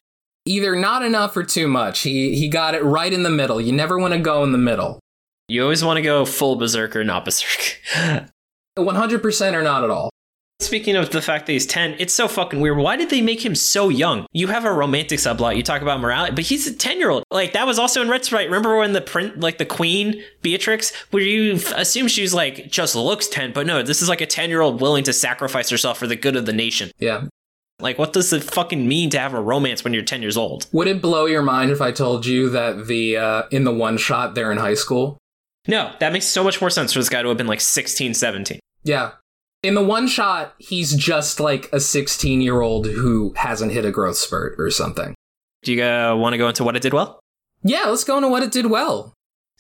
[0.47, 2.01] Either not enough or too much.
[2.01, 3.61] He he got it right in the middle.
[3.61, 5.01] You never want to go in the middle.
[5.49, 7.81] You always want to go full Berserk or not Berserk.
[8.79, 10.11] 100% or not at all.
[10.61, 12.79] Speaking of the fact that he's 10, it's so fucking weird.
[12.79, 14.27] Why did they make him so young?
[14.33, 17.25] You have a romantic subplot, you talk about morality, but he's a 10 year old.
[17.31, 18.47] Like, that was also in Red Sprite.
[18.47, 23.27] Remember when the print, like the queen, Beatrix, where you assume she's like just looks
[23.29, 26.07] 10, but no, this is like a 10 year old willing to sacrifice herself for
[26.07, 26.91] the good of the nation.
[26.99, 27.25] Yeah.
[27.81, 30.69] Like, what does it fucking mean to have a romance when you're 10 years old?
[30.73, 33.99] Would it blow your mind if I told you that the uh, in the one
[33.99, 35.19] shot they're in high school?
[35.67, 38.15] No, that makes so much more sense for this guy to have been like 16,
[38.15, 38.61] 17.
[38.85, 39.13] Yeah.
[39.65, 43.91] In the one shot, he's just like a 16 year old who hasn't hit a
[43.91, 45.15] growth spurt or something.
[45.63, 47.19] Do you uh, want to go into what it did well?
[47.63, 49.15] Yeah, let's go into what it did well.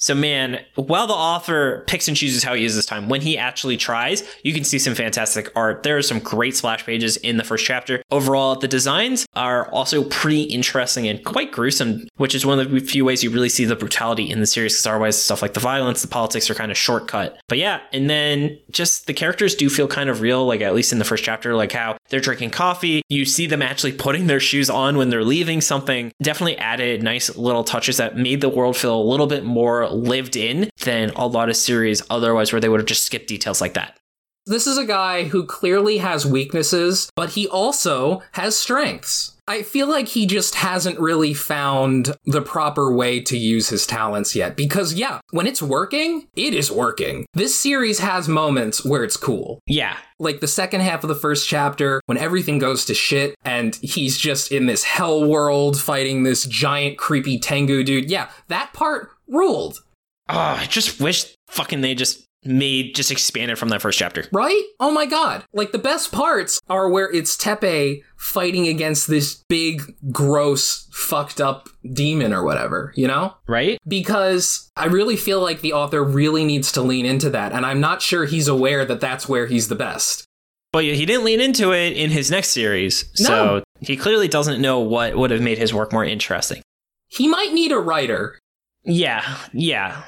[0.04, 3.78] So, man, while the author picks and chooses how he uses time, when he actually
[3.78, 5.82] tries, you can see some fantastic art.
[5.82, 8.02] There are some great splash pages in the first chapter.
[8.10, 12.80] Overall, the designs are also pretty interesting and quite gruesome, which is one of the
[12.80, 15.60] few ways you really see the brutality in the series, because otherwise, stuff like the
[15.60, 17.38] violence, the politics are kind of shortcut.
[17.48, 20.92] But yeah, and then just the characters do feel kind of real, like at least
[20.92, 23.00] in the first chapter, like how they're drinking coffee.
[23.08, 26.12] You see them actually putting their shoes on when they're leaving something.
[26.20, 30.36] Definitely added nice little touches that made the world feel a little bit more lived
[30.36, 33.74] in than a lot of series otherwise, where they would have just skipped details like
[33.74, 33.98] that.
[34.46, 39.32] This is a guy who clearly has weaknesses, but he also has strengths.
[39.48, 44.36] I feel like he just hasn't really found the proper way to use his talents
[44.36, 44.54] yet.
[44.54, 47.24] Because, yeah, when it's working, it is working.
[47.32, 49.60] This series has moments where it's cool.
[49.66, 49.96] Yeah.
[50.18, 54.18] Like the second half of the first chapter, when everything goes to shit and he's
[54.18, 58.10] just in this hell world fighting this giant creepy Tengu dude.
[58.10, 59.82] Yeah, that part ruled.
[60.28, 64.24] Oh, I just wish fucking they just made just expanded from that first chapter.
[64.32, 64.62] Right?
[64.80, 65.44] Oh my god.
[65.52, 71.68] Like the best parts are where it's Teppei fighting against this big, gross, fucked up
[71.92, 73.34] demon or whatever, you know?
[73.46, 73.78] Right?
[73.86, 77.80] Because I really feel like the author really needs to lean into that, and I'm
[77.80, 80.24] not sure he's aware that that's where he's the best.
[80.72, 83.04] But he didn't lean into it in his next series.
[83.14, 83.28] So
[83.58, 83.62] No.
[83.80, 86.62] he clearly doesn't know what would have made his work more interesting.
[87.06, 88.38] He might need a writer.
[88.82, 90.02] Yeah, yeah.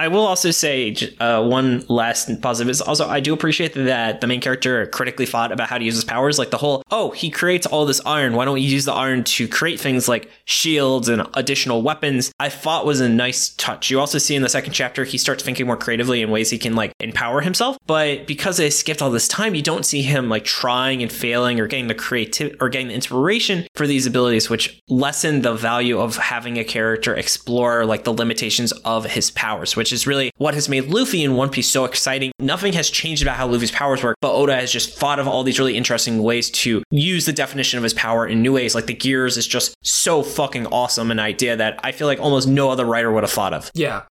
[0.00, 4.26] I will also say uh, one last positive is also I do appreciate that the
[4.26, 6.38] main character critically thought about how to use his powers.
[6.38, 8.32] Like the whole, oh, he creates all this iron.
[8.32, 12.32] Why don't we use the iron to create things like shields and additional weapons?
[12.40, 13.90] I thought was a nice touch.
[13.90, 16.56] You also see in the second chapter he starts thinking more creatively in ways he
[16.56, 17.76] can like empower himself.
[17.86, 21.60] But because they skipped all this time, you don't see him like trying and failing
[21.60, 26.00] or getting the creativity or getting the inspiration for these abilities, which lessen the value
[26.00, 30.54] of having a character explore like the limitations of his powers, which is really what
[30.54, 32.32] has made Luffy in One Piece so exciting.
[32.38, 35.42] Nothing has changed about how Luffy's powers work, but Oda has just thought of all
[35.42, 38.74] these really interesting ways to use the definition of his power in new ways.
[38.74, 42.48] Like the gears is just so fucking awesome an idea that I feel like almost
[42.48, 43.70] no other writer would have thought of.
[43.74, 44.02] Yeah.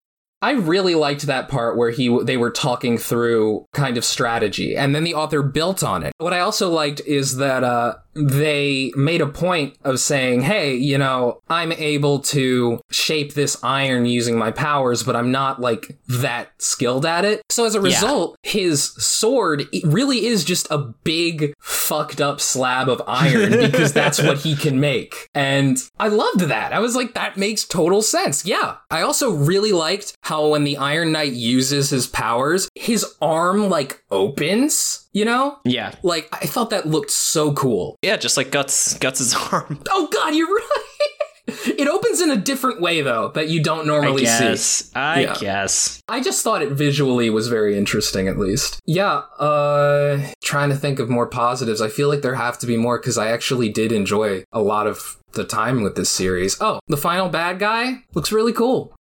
[0.40, 4.94] I really liked that part where he they were talking through kind of strategy and
[4.94, 6.12] then the author built on it.
[6.18, 10.98] What I also liked is that uh they made a point of saying, "Hey, you
[10.98, 16.50] know, I'm able to shape this iron using my powers, but I'm not like that
[16.58, 22.20] skilled at it." So as a result, his sword really is just a big fucked
[22.20, 25.28] up slab of iron because that's what he can make.
[25.34, 26.72] And I loved that.
[26.72, 28.44] I was like that makes total sense.
[28.44, 28.76] Yeah.
[28.90, 34.02] I also really liked how when the Iron Knight uses his powers, his arm like
[34.10, 35.58] opens, you know?
[35.64, 35.92] Yeah.
[36.02, 37.96] Like I thought that looked so cool.
[38.02, 39.82] Yeah, just like Guts Guts' arm.
[39.90, 40.68] Oh god, you're right.
[41.66, 44.38] It opens in a different way though that you don't I normally see.
[44.38, 44.90] guess.
[44.94, 45.36] I Yeah.
[45.40, 45.98] guess.
[46.06, 48.80] I just thought it visually was very interesting, at least.
[48.84, 51.80] Yeah, uh, trying to think of more positives.
[51.80, 54.86] I feel like there have to be more because I actually did enjoy a lot
[54.86, 56.58] of the time with this series.
[56.60, 58.94] Oh, the final bad guy looks really cool.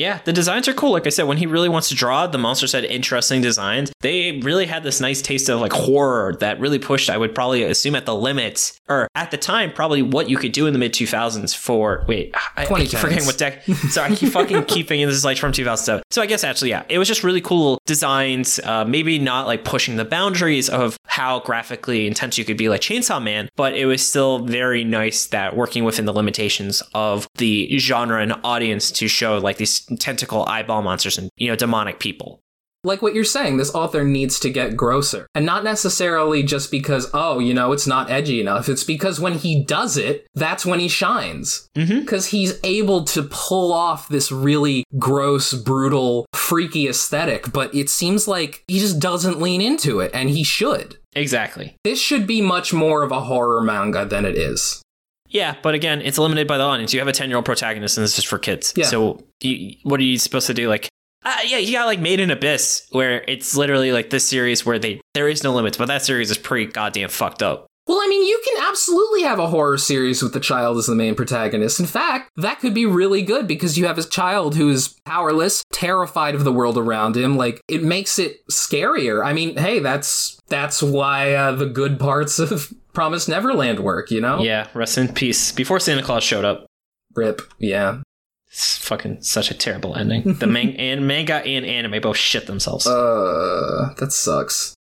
[0.00, 0.92] Yeah, the designs are cool.
[0.92, 3.92] Like I said, when he really wants to draw, the monsters had interesting designs.
[4.00, 7.64] They really had this nice taste of like horror that really pushed, I would probably
[7.64, 10.78] assume, at the limits, or at the time, probably what you could do in the
[10.78, 12.06] mid 2000s for.
[12.08, 12.98] Wait, I, I keep 2010s.
[12.98, 13.62] forgetting what deck.
[13.90, 16.02] Sorry, I keep fucking keeping this is like from 2007.
[16.10, 18.58] So I guess actually, yeah, it was just really cool designs.
[18.58, 22.80] Uh, maybe not like pushing the boundaries of how graphically intense you could be like
[22.80, 27.76] Chainsaw Man, but it was still very nice that working within the limitations of the
[27.78, 32.40] genre and audience to show like these tentacle eyeball monsters and you know demonic people.
[32.82, 35.26] Like what you're saying, this author needs to get grosser.
[35.34, 38.70] And not necessarily just because, oh, you know, it's not edgy enough.
[38.70, 41.68] It's because when he does it, that's when he shines.
[41.76, 42.00] Mhm.
[42.00, 48.26] Because he's able to pull off this really gross, brutal, freaky aesthetic, but it seems
[48.26, 50.96] like he just doesn't lean into it, and he should.
[51.14, 51.74] Exactly.
[51.84, 54.80] This should be much more of a horror manga than it is.
[55.30, 56.92] Yeah, but again, it's limited by the audience.
[56.92, 58.72] You have a ten-year-old protagonist, and this is just for kids.
[58.76, 58.86] Yeah.
[58.86, 60.68] So, you, what are you supposed to do?
[60.68, 60.88] Like,
[61.24, 64.78] uh, yeah, you got like Made in Abyss, where it's literally like this series where
[64.78, 67.66] they there is no limits, but that series is pretty goddamn fucked up.
[67.86, 70.94] Well, I mean, you can absolutely have a horror series with the child as the
[70.94, 71.80] main protagonist.
[71.80, 75.64] In fact, that could be really good because you have a child who is powerless,
[75.72, 77.36] terrified of the world around him.
[77.36, 79.26] Like, it makes it scarier.
[79.26, 84.20] I mean, hey, that's that's why uh, the good parts of Promised Neverland work, you
[84.20, 84.40] know?
[84.42, 85.52] Yeah, rest in peace.
[85.52, 86.66] Before Santa Claus showed up,
[87.14, 87.40] Rip.
[87.58, 88.00] Yeah.
[88.48, 90.34] it's fucking such a terrible ending.
[90.34, 92.86] The man- and manga and anime both shit themselves.
[92.86, 94.74] Uh, that sucks.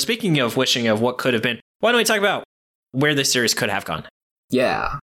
[0.00, 2.44] Speaking of wishing of what could have been, why don't we talk about
[2.92, 4.04] where this series could have gone?
[4.50, 4.98] Yeah.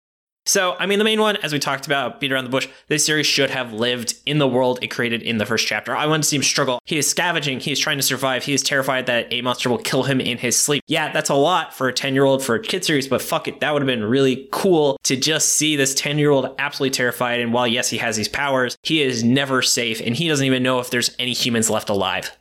[0.46, 3.06] So, I mean, the main one, as we talked about, beat around the bush, this
[3.06, 5.96] series should have lived in the world it created in the first chapter.
[5.96, 6.80] I want to see him struggle.
[6.86, 7.62] He is scavenging.
[7.62, 8.44] He is trying to survive.
[8.44, 10.84] He is terrified that a monster will kill him in his sleep.
[10.88, 13.48] Yeah, that's a lot for a 10 year old for a kid series, but fuck
[13.48, 13.62] it.
[13.62, 17.40] That would have been really cool to just see this 10 year old absolutely terrified.
[17.40, 20.64] And while, yes, he has these powers, he is never safe and he doesn't even
[20.64, 22.32] know if there's any humans left alive.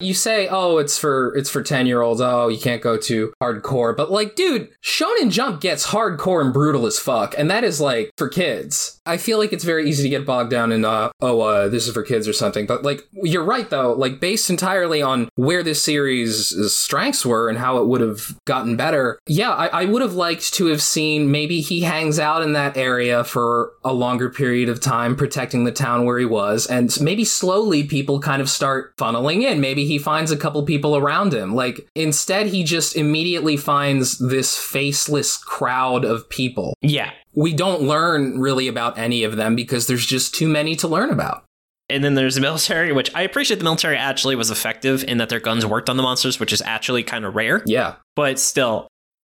[0.00, 2.20] You say, "Oh, it's for it's for 10-year-olds.
[2.20, 6.86] Oh, you can't go too hardcore." But like, dude, Shonen Jump gets hardcore and brutal
[6.86, 9.00] as fuck, and that is like for kids.
[9.06, 11.88] I feel like it's very easy to get bogged down in uh, oh, uh, this
[11.88, 12.66] is for kids or something.
[12.66, 13.92] But like, you're right though.
[13.92, 18.76] Like, based entirely on where this series' strengths were and how it would have gotten
[18.76, 19.18] better.
[19.26, 22.76] Yeah, I, I would have liked to have seen maybe he hangs out in that
[22.76, 27.24] area for a longer period of time, protecting the town where he was, and maybe
[27.24, 29.60] slowly people kind of start funneling in.
[29.60, 31.52] Maybe he finds a couple people around him.
[31.54, 36.74] Like, instead, he just immediately finds this faceless crowd of people.
[36.80, 37.10] Yeah.
[37.34, 41.10] We don't learn really about any of them because there's just too many to learn
[41.10, 41.42] about.
[41.88, 45.28] And then there's the military, which I appreciate the military actually was effective in that
[45.28, 47.62] their guns worked on the monsters, which is actually kind of rare.
[47.66, 47.96] Yeah.
[48.14, 48.86] but still,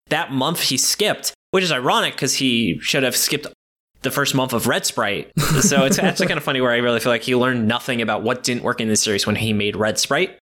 [0.10, 3.48] that month he skipped, which is ironic because he should have skipped
[4.02, 5.32] the first month of Red Sprite.
[5.62, 8.22] So it's actually kind of funny where I really feel like he learned nothing about
[8.24, 10.38] what didn't work in this series when he made Red Sprite.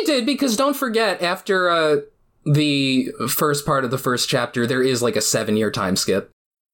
[0.00, 1.96] He did because don't forget after uh,
[2.44, 6.30] the first part of the first chapter, there is like a seven year time skip.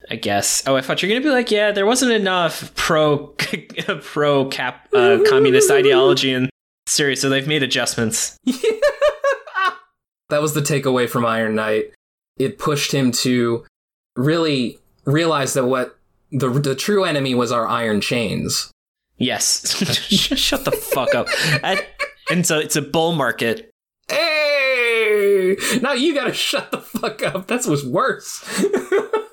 [0.08, 0.62] I guess.
[0.66, 3.26] Oh, I thought you were gonna be like, yeah, there wasn't enough pro
[4.02, 6.48] pro cap uh, communist ideology in
[6.86, 8.36] series, so they've made adjustments.
[8.44, 11.92] that was the takeaway from Iron Knight.
[12.38, 13.64] It pushed him to
[14.14, 15.98] really realize that what
[16.30, 18.70] the the true enemy was our iron chains.
[19.18, 19.74] Yes,
[20.36, 21.26] shut the fuck up.
[21.64, 21.84] And,
[22.30, 23.70] and so it's a bull market.
[24.08, 25.56] Hey!
[25.82, 27.46] Now you gotta shut the fuck up.
[27.46, 28.44] That's what's worse.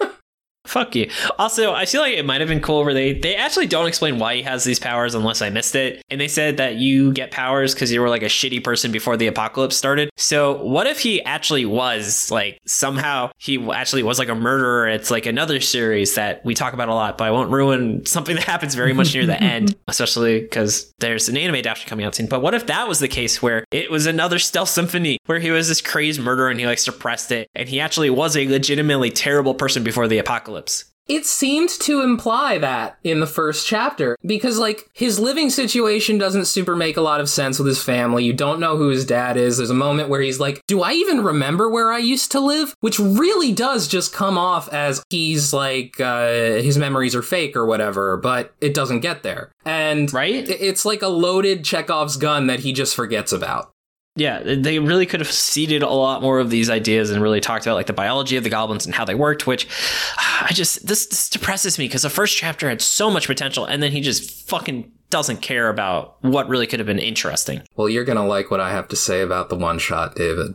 [0.73, 1.07] Fuck you.
[1.37, 4.17] Also, I feel like it might have been cool where they they actually don't explain
[4.17, 6.01] why he has these powers unless I missed it.
[6.09, 9.15] And they said that you get powers because you were like a shitty person before
[9.15, 10.09] the apocalypse started.
[10.17, 14.87] So what if he actually was like somehow he actually was like a murderer?
[14.87, 18.35] It's like another series that we talk about a lot, but I won't ruin something
[18.37, 22.15] that happens very much near the end, especially because there's an anime adaptation coming out
[22.15, 22.25] soon.
[22.25, 25.51] But what if that was the case where it was another stealth symphony where he
[25.51, 29.11] was this crazed murderer and he like suppressed it and he actually was a legitimately
[29.11, 30.62] terrible person before the apocalypse?
[31.05, 36.45] It seemed to imply that in the first chapter because, like, his living situation doesn't
[36.45, 38.23] super make a lot of sense with his family.
[38.23, 39.57] You don't know who his dad is.
[39.57, 42.73] There's a moment where he's like, Do I even remember where I used to live?
[42.79, 46.27] Which really does just come off as he's like, uh,
[46.61, 49.51] his memories are fake or whatever, but it doesn't get there.
[49.65, 50.47] And Right?
[50.47, 53.72] it's like a loaded Chekhov's gun that he just forgets about.
[54.15, 57.65] Yeah, they really could have seeded a lot more of these ideas and really talked
[57.65, 59.67] about like the biology of the goblins and how they worked, which
[60.17, 63.81] I just this, this depresses me because the first chapter had so much potential and
[63.81, 67.61] then he just fucking doesn't care about what really could have been interesting.
[67.75, 70.53] Well, you're gonna like what I have to say about the one shot, David.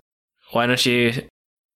[0.53, 1.13] Why don't you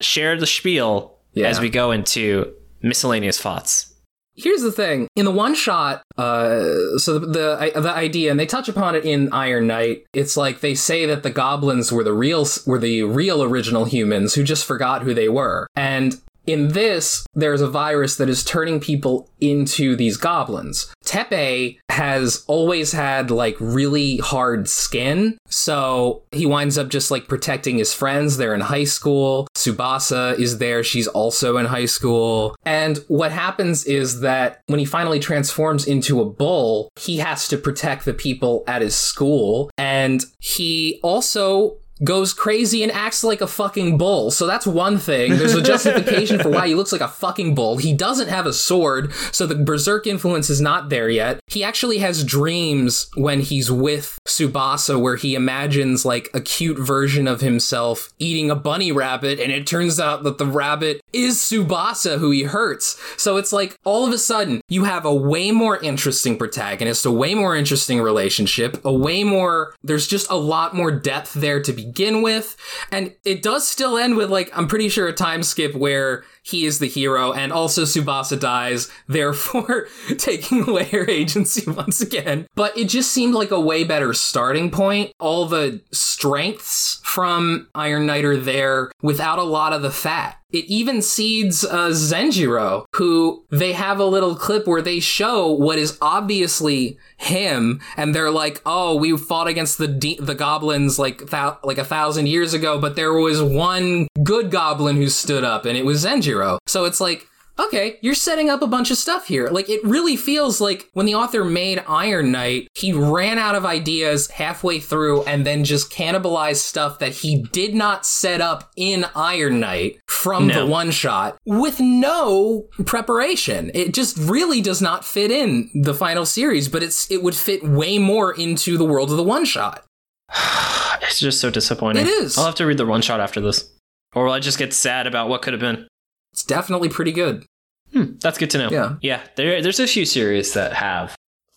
[0.00, 1.48] share the spiel Yeah.
[1.48, 3.91] as we go into miscellaneous thoughts?
[4.34, 8.46] Here's the thing: in the one shot, uh, so the, the the idea, and they
[8.46, 10.06] touch upon it in Iron Knight.
[10.12, 14.34] It's like they say that the goblins were the real were the real original humans
[14.34, 18.80] who just forgot who they were, and in this, there's a virus that is turning
[18.80, 20.92] people into these goblins.
[21.04, 27.78] Teppei has always had like really hard skin, so he winds up just like protecting
[27.78, 28.36] his friends.
[28.36, 29.46] They're in high school.
[29.62, 30.82] Tsubasa is there.
[30.82, 32.56] She's also in high school.
[32.64, 37.56] And what happens is that when he finally transforms into a bull, he has to
[37.56, 39.70] protect the people at his school.
[39.78, 44.30] And he also goes crazy and acts like a fucking bull.
[44.30, 45.36] So that's one thing.
[45.36, 47.76] There's a justification for why he looks like a fucking bull.
[47.76, 51.40] He doesn't have a sword, so the berserk influence is not there yet.
[51.46, 57.28] He actually has dreams when he's with Tsubasa where he imagines like a cute version
[57.28, 62.18] of himself eating a bunny rabbit and it turns out that the rabbit is Tsubasa
[62.18, 63.00] who he hurts.
[63.16, 67.10] So it's like all of a sudden you have a way more interesting protagonist, a
[67.10, 71.72] way more interesting relationship, a way more there's just a lot more depth there to
[71.92, 72.56] begin with.
[72.90, 76.64] And it does still end with like I'm pretty sure a time skip where he
[76.64, 79.86] is the hero and also Tsubasa dies, therefore
[80.18, 82.46] taking away her agency once again.
[82.54, 85.12] But it just seemed like a way better starting point.
[85.20, 90.38] All the strengths from Iron Knight are there without a lot of the fat.
[90.52, 95.78] It even seeds uh, Zenjiro, who they have a little clip where they show what
[95.78, 101.30] is obviously him, and they're like, "Oh, we fought against the de- the goblins like
[101.30, 105.64] thou- like a thousand years ago, but there was one good goblin who stood up,
[105.64, 107.26] and it was Zenjiro." So it's like,
[107.58, 109.48] okay, you're setting up a bunch of stuff here.
[109.48, 113.64] Like, it really feels like when the author made Iron Knight, he ran out of
[113.64, 119.06] ideas halfway through and then just cannibalized stuff that he did not set up in
[119.14, 120.60] Iron Knight from No.
[120.60, 123.70] the one shot with no preparation.
[123.74, 127.62] It just really does not fit in the final series, but it's it would fit
[127.62, 129.84] way more into the world of the one shot.
[131.04, 132.06] It's just so disappointing.
[132.06, 132.38] It is.
[132.38, 133.68] I'll have to read the one shot after this.
[134.14, 135.86] Or will I just get sad about what could have been?
[136.32, 137.44] It's definitely pretty good.
[137.92, 138.70] Hmm, that's good to know.
[138.70, 138.94] Yeah.
[139.02, 139.20] Yeah.
[139.36, 141.14] There, there's a few series that have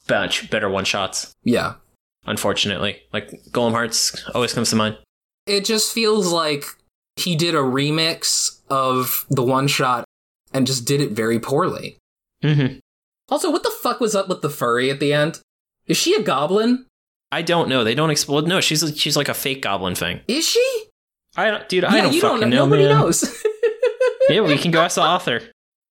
[0.08, 1.76] bunch better one shots, Yeah.
[2.26, 3.02] unfortunately.
[3.14, 4.98] Like Golem Hearts always comes to mind.
[5.48, 6.66] it just feels like
[7.16, 10.04] he did a remix of the one shot
[10.54, 11.98] and just did it very poorly.
[12.44, 12.80] Mm-hmm.
[13.30, 15.40] Also, what the fuck was up with the furry at the end?
[15.88, 16.86] Is she a goblin?
[17.32, 17.84] I don't know.
[17.84, 18.48] They don't explode.
[18.48, 20.20] No, she's she's like a fake goblin thing.
[20.28, 20.84] Is she?
[21.38, 21.84] I don't, dude.
[21.86, 22.58] I don't you fucking don't know.
[22.58, 22.66] know.
[22.66, 22.98] Nobody man.
[23.00, 23.44] knows.
[24.30, 25.42] yeah, we can go ask the author.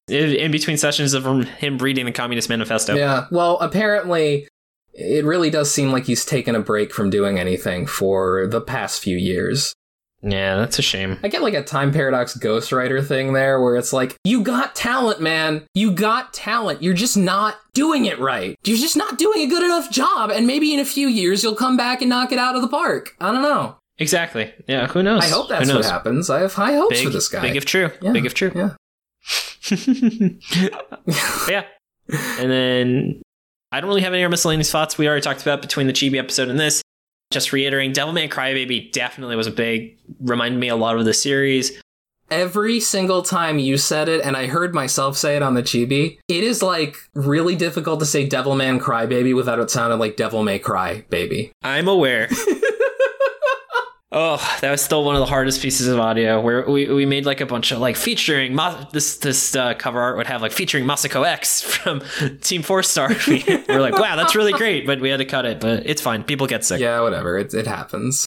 [0.08, 2.94] In in between sessions of him reading the Communist Manifesto.
[2.94, 3.26] yeah.
[3.30, 4.46] Well, apparently,
[4.92, 9.02] it really does seem like he's taken a break from doing anything for the past
[9.02, 9.74] few years.
[10.26, 11.18] Yeah, that's a shame.
[11.22, 15.20] I get like a time paradox ghostwriter thing there where it's like, you got talent,
[15.20, 15.66] man.
[15.74, 16.82] You got talent.
[16.82, 18.56] You're just not doing it right.
[18.64, 20.30] You're just not doing a good enough job.
[20.30, 22.68] And maybe in a few years, you'll come back and knock it out of the
[22.68, 23.14] park.
[23.20, 23.76] I don't know.
[23.98, 24.52] Exactly.
[24.66, 25.22] Yeah, who knows?
[25.22, 26.28] I hope Who that's what happens.
[26.30, 27.40] I have high hopes Big, for this guy.
[27.40, 27.90] big if true.
[28.02, 28.12] Yeah.
[28.12, 28.50] Big if true.
[28.54, 28.74] yeah.
[31.48, 31.64] yeah.
[32.38, 33.22] And then
[33.72, 34.98] I don't really have any other miscellaneous thoughts.
[34.98, 36.82] We already talked about between the Chibi episode and this.
[37.32, 41.72] Just reiterating, Devilman Crybaby definitely was a big, reminded me a lot of the series.
[42.30, 46.18] Every single time you said it, and I heard myself say it on the chibi,
[46.28, 50.58] it is like really difficult to say Devilman Crybaby without it sounding like Devil May
[50.58, 51.52] Cry Baby.
[51.62, 52.28] I'm aware.
[54.14, 57.26] oh, that was still one of the hardest pieces of audio where we, we made
[57.26, 58.56] like a bunch of like featuring
[58.92, 62.00] this this uh, cover art would have like featuring Masako X from
[62.40, 63.10] Team Four Star.
[63.28, 65.60] we, we're like, wow, that's really great, but we had to cut it.
[65.60, 66.24] But it's fine.
[66.24, 66.80] People get sick.
[66.80, 67.36] Yeah, whatever.
[67.36, 68.24] It, it happens.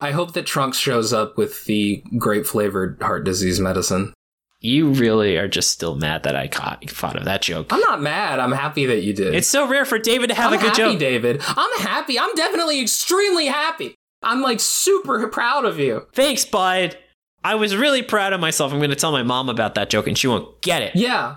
[0.00, 4.14] I hope that Trunks shows up with the grape flavored heart disease medicine.
[4.62, 7.72] You really are just still mad that I caught thought of that joke.
[7.72, 8.38] I'm not mad.
[8.38, 9.34] I'm happy that you did.
[9.34, 10.98] It's so rare for David to have I'm a good happy, joke.
[10.98, 11.42] David.
[11.46, 12.18] I'm happy.
[12.18, 13.94] I'm definitely extremely happy.
[14.22, 16.06] I'm like super proud of you.
[16.12, 16.98] Thanks, bud.
[17.42, 18.72] I was really proud of myself.
[18.72, 20.94] I'm going to tell my mom about that joke, and she won't get it.
[20.94, 21.36] Yeah.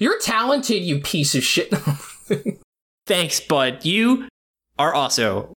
[0.00, 1.72] You're talented, you piece of shit.
[3.06, 3.84] Thanks, bud.
[3.84, 4.26] You
[4.78, 5.52] are also.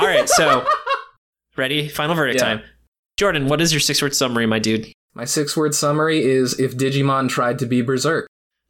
[0.00, 0.66] All right, so
[1.56, 1.88] ready?
[1.88, 2.54] Final verdict Yeah.
[2.56, 2.62] time.
[3.16, 4.92] Jordan, what is your six word summary, my dude?
[5.14, 8.26] My six word summary is if Digimon tried to be Berserk.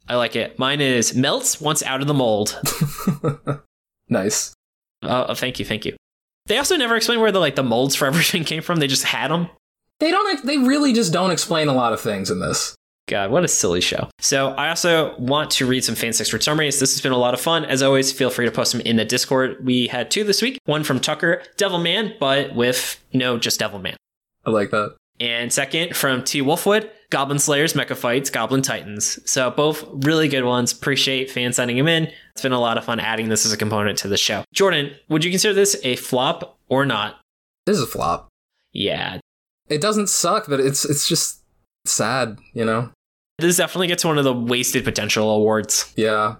[0.07, 0.57] I like it.
[0.57, 2.57] Mine is melts once out of the mold.
[4.09, 4.53] nice.
[5.03, 5.95] Uh, oh, thank you, thank you.
[6.47, 8.79] They also never explain where the like the molds for everything came from.
[8.79, 9.49] They just had them.
[9.99, 10.45] They don't.
[10.45, 12.75] They really just don't explain a lot of things in this.
[13.07, 14.09] God, what a silly show.
[14.19, 16.79] So I also want to read some Fans Expert summaries.
[16.81, 17.63] This has been a lot of fun.
[17.63, 19.65] As always, feel free to post them in the Discord.
[19.65, 20.59] We had two this week.
[20.65, 23.95] One from Tucker, Devil Man, but with no, just Devil Man.
[24.45, 24.97] I like that.
[25.21, 29.19] And second from T Wolfwood, Goblin Slayers, Mecha Fights, Goblin Titans.
[29.29, 30.73] So both really good ones.
[30.73, 32.11] Appreciate fans sending them in.
[32.33, 34.43] It's been a lot of fun adding this as a component to the show.
[34.53, 37.19] Jordan, would you consider this a flop or not?
[37.65, 38.27] This is a flop.
[38.73, 39.19] Yeah.
[39.69, 41.41] It doesn't suck, but it's it's just
[41.85, 42.91] sad, you know.
[43.39, 45.93] This definitely gets one of the wasted potential awards.
[45.95, 46.35] Yeah.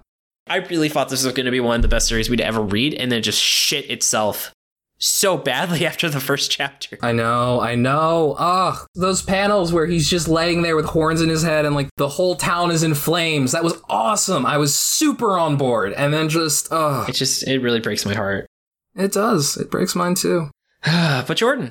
[0.48, 2.60] I really thought this was going to be one of the best series we'd ever
[2.60, 4.52] read, and then just shit itself
[4.98, 6.98] so badly after the first chapter.
[7.02, 8.34] I know, I know.
[8.38, 11.88] Ugh, those panels where he's just laying there with horns in his head and like
[11.96, 13.52] the whole town is in flames.
[13.52, 14.44] That was awesome.
[14.44, 15.92] I was super on board.
[15.92, 17.08] And then just, ugh.
[17.08, 18.46] It just, it really breaks my heart.
[18.94, 19.56] It does.
[19.56, 20.50] It breaks mine too.
[20.84, 21.70] but Jordan,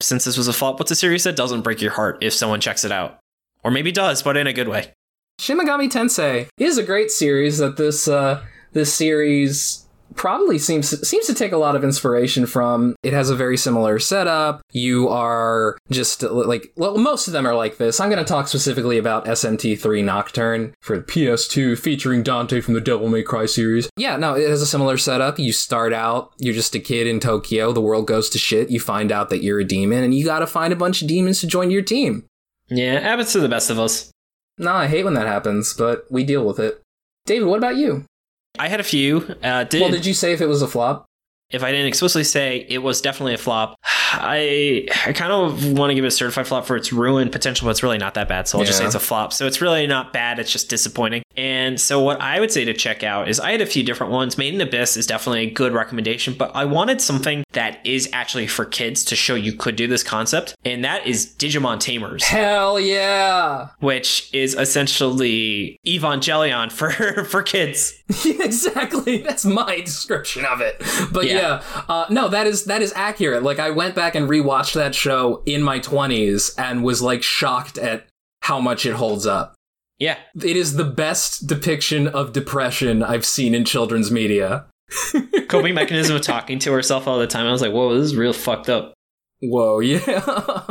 [0.00, 2.60] since this was a flop, what's a series that doesn't break your heart if someone
[2.60, 3.18] checks it out?
[3.64, 4.92] Or maybe does, but in a good way.
[5.40, 11.26] Shin Megami Tensei is a great series that this uh this series probably seems seems
[11.26, 12.96] to take a lot of inspiration from.
[13.02, 14.60] It has a very similar setup.
[14.72, 18.00] You are just uh, like well, most of them are like this.
[18.00, 22.80] I'm going to talk specifically about SMT3 Nocturne for the PS2, featuring Dante from the
[22.80, 23.88] Devil May Cry series.
[23.96, 25.38] Yeah, no, it has a similar setup.
[25.38, 27.72] You start out, you're just a kid in Tokyo.
[27.72, 28.70] The world goes to shit.
[28.70, 31.08] You find out that you're a demon, and you got to find a bunch of
[31.08, 32.24] demons to join your team.
[32.68, 34.10] Yeah, happens to the best of us.
[34.58, 36.82] Nah, I hate when that happens, but we deal with it.
[37.26, 38.04] David, what about you?
[38.58, 39.36] I had a few.
[39.42, 41.06] Uh, did, well, did you say if it was a flop?
[41.50, 45.90] If I didn't explicitly say it was definitely a flop, I I kind of want
[45.90, 48.28] to give it a certified flop for its ruin potential, but it's really not that
[48.28, 48.48] bad.
[48.48, 48.66] So I'll yeah.
[48.66, 49.32] just say it's a flop.
[49.32, 50.38] So it's really not bad.
[50.38, 51.22] It's just disappointing.
[51.38, 54.12] And so what I would say to check out is I had a few different
[54.12, 54.36] ones.
[54.36, 58.48] Made in Abyss is definitely a good recommendation, but I wanted something that is actually
[58.48, 62.24] for kids to show you could do this concept, and that is Digimon Tamers.
[62.24, 63.68] Hell yeah!
[63.78, 66.90] Which is essentially Evangelion for
[67.24, 67.94] for kids.
[68.26, 69.18] exactly.
[69.18, 70.82] That's my description of it.
[71.12, 73.44] But yeah, yeah uh, no, that is that is accurate.
[73.44, 77.78] Like I went back and rewatched that show in my twenties and was like shocked
[77.78, 78.08] at
[78.40, 79.54] how much it holds up.
[79.98, 80.18] Yeah.
[80.36, 84.66] It is the best depiction of depression I've seen in children's media.
[85.48, 87.46] Coping mechanism of talking to herself all the time.
[87.46, 88.94] I was like, whoa, this is real fucked up.
[89.40, 90.62] Whoa, yeah.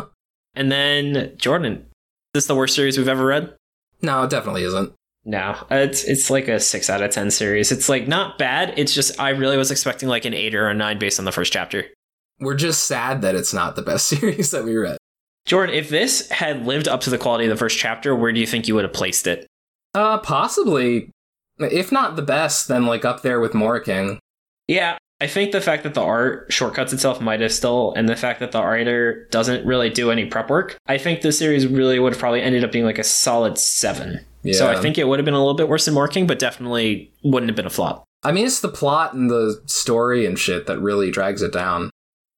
[0.56, 1.84] and then Jordan, is
[2.34, 3.54] this the worst series we've ever read?
[4.02, 4.94] No, it definitely isn't.
[5.24, 7.72] No, it's it's like a six out of ten series.
[7.72, 8.74] It's like not bad.
[8.78, 11.32] It's just I really was expecting like an eight or a nine based on the
[11.34, 11.86] first chapter.
[12.40, 14.98] We're just sad that it's not the best series that we read.
[15.48, 18.40] Jordan, if this had lived up to the quality of the first chapter, where do
[18.40, 19.48] you think you would have placed it?
[19.94, 21.10] Uh, possibly,
[21.58, 24.20] if not the best, then like up there with Moriking.
[24.68, 28.18] Yeah, I think the fact that the art shortcuts itself might have still, and the
[28.18, 31.98] fact that the writer doesn't really do any prep work, I think the series really
[31.98, 34.20] would have probably ended up being like a solid seven.
[34.44, 34.54] Yeah.
[34.54, 37.12] So I think it would have been a little bit worse than Morking, but definitely
[37.24, 38.04] wouldn't have been a flop.
[38.24, 41.90] I mean, it's the plot and the story and shit that really drags it down.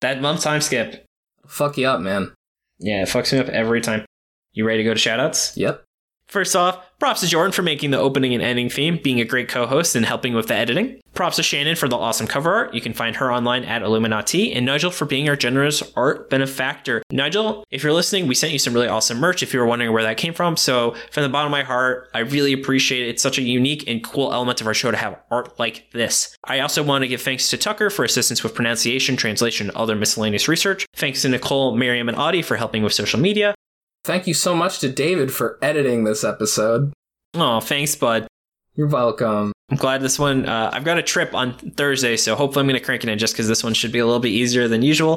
[0.01, 1.05] That month time skip.
[1.47, 2.33] Fuck you up, man.
[2.79, 4.05] Yeah, it fucks me up every time.
[4.53, 5.55] You ready to go to shoutouts?
[5.55, 5.83] Yep.
[6.29, 9.49] First off, props to Jordan for making the opening and ending theme, being a great
[9.49, 11.01] co host, and helping with the editing.
[11.15, 12.73] Props to Shannon for the awesome cover art.
[12.75, 17.01] You can find her online at Illuminati, and Nigel for being our generous art benefactor.
[17.11, 19.91] Nigel, if you're listening, we sent you some really awesome merch if you were wondering
[19.91, 20.55] where that came from.
[20.55, 23.09] So, from the bottom of my heart, I really appreciate it.
[23.09, 26.37] It's such a unique and cool element of our show to have art like this.
[26.43, 29.95] I also want to give thanks to Tucker for assistance with pronunciation, translation, and other
[29.95, 30.85] miscellaneous research.
[30.95, 33.55] Thanks to Nicole, Miriam, and Audie for helping with social media.
[34.03, 36.93] Thank you so much to David for editing this episode.
[37.35, 38.27] Oh, thanks, bud.
[38.75, 39.51] You're welcome.
[39.69, 40.47] I'm glad this one.
[40.47, 43.19] Uh, I've got a trip on Thursday, so hopefully I'm going to crank it in
[43.19, 45.15] just because this one should be a little bit easier than usual.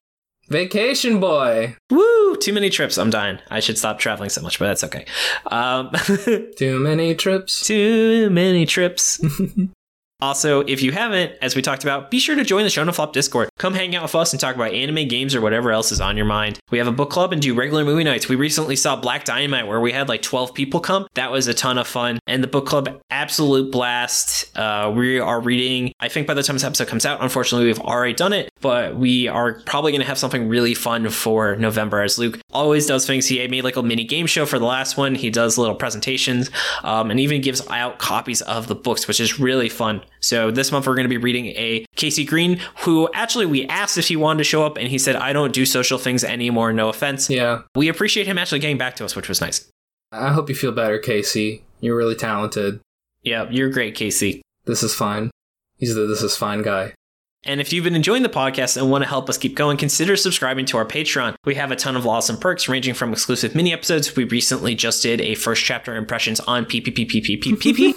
[0.49, 1.77] Vacation boy.
[1.91, 2.37] Woo!
[2.37, 2.99] Too many trips.
[2.99, 3.39] I'm dying.
[3.49, 5.07] I should stop traveling so much, but that's okay.
[5.47, 5.91] Um,
[6.57, 7.67] too many trips.
[7.67, 9.21] Too many trips.
[10.23, 13.13] Also, if you haven't, as we talked about, be sure to join the Shonen Flop
[13.13, 13.49] Discord.
[13.59, 16.17] Come hang out with us and talk about anime, games, or whatever else is on
[16.17, 16.61] your mind.
[16.71, 18.29] We have a book club and do regular movie nights.
[18.29, 21.09] We recently saw Black Dynamite where we had like 12 people come.
[21.15, 22.21] That was a ton of fun.
[22.29, 24.57] And the book club, absolute blast.
[24.57, 27.81] Uh, we are reading, I think by the time this episode comes out, unfortunately, we've
[27.81, 32.01] already done it, but we are probably going to have something really fun for November
[32.01, 33.27] as Luke always does things.
[33.27, 35.17] He made like a mini game show for the last one.
[35.17, 36.49] He does little presentations
[36.85, 40.01] um, and even gives out copies of the books, which is really fun.
[40.23, 43.99] So this month we're going to be reading a KC Green, who actually we asked
[43.99, 46.73] if he wanted to show up, and he said, "I don't do social things anymore.
[46.73, 49.69] No offense." Yeah, we appreciate him actually getting back to us, which was nice.
[50.13, 51.65] I hope you feel better, Casey.
[51.81, 52.81] You're really talented.
[53.23, 54.43] Yeah, you're great, Casey.
[54.65, 55.31] This is fine.
[55.77, 56.95] He's the this is fine guy.
[57.45, 60.17] And if you've been enjoying the podcast and want to help us keep going, consider
[60.17, 61.35] subscribing to our Patreon.
[61.45, 64.15] We have a ton of awesome perks ranging from exclusive mini episodes.
[64.15, 67.95] We recently just did a first chapter impressions on PPPPPPPP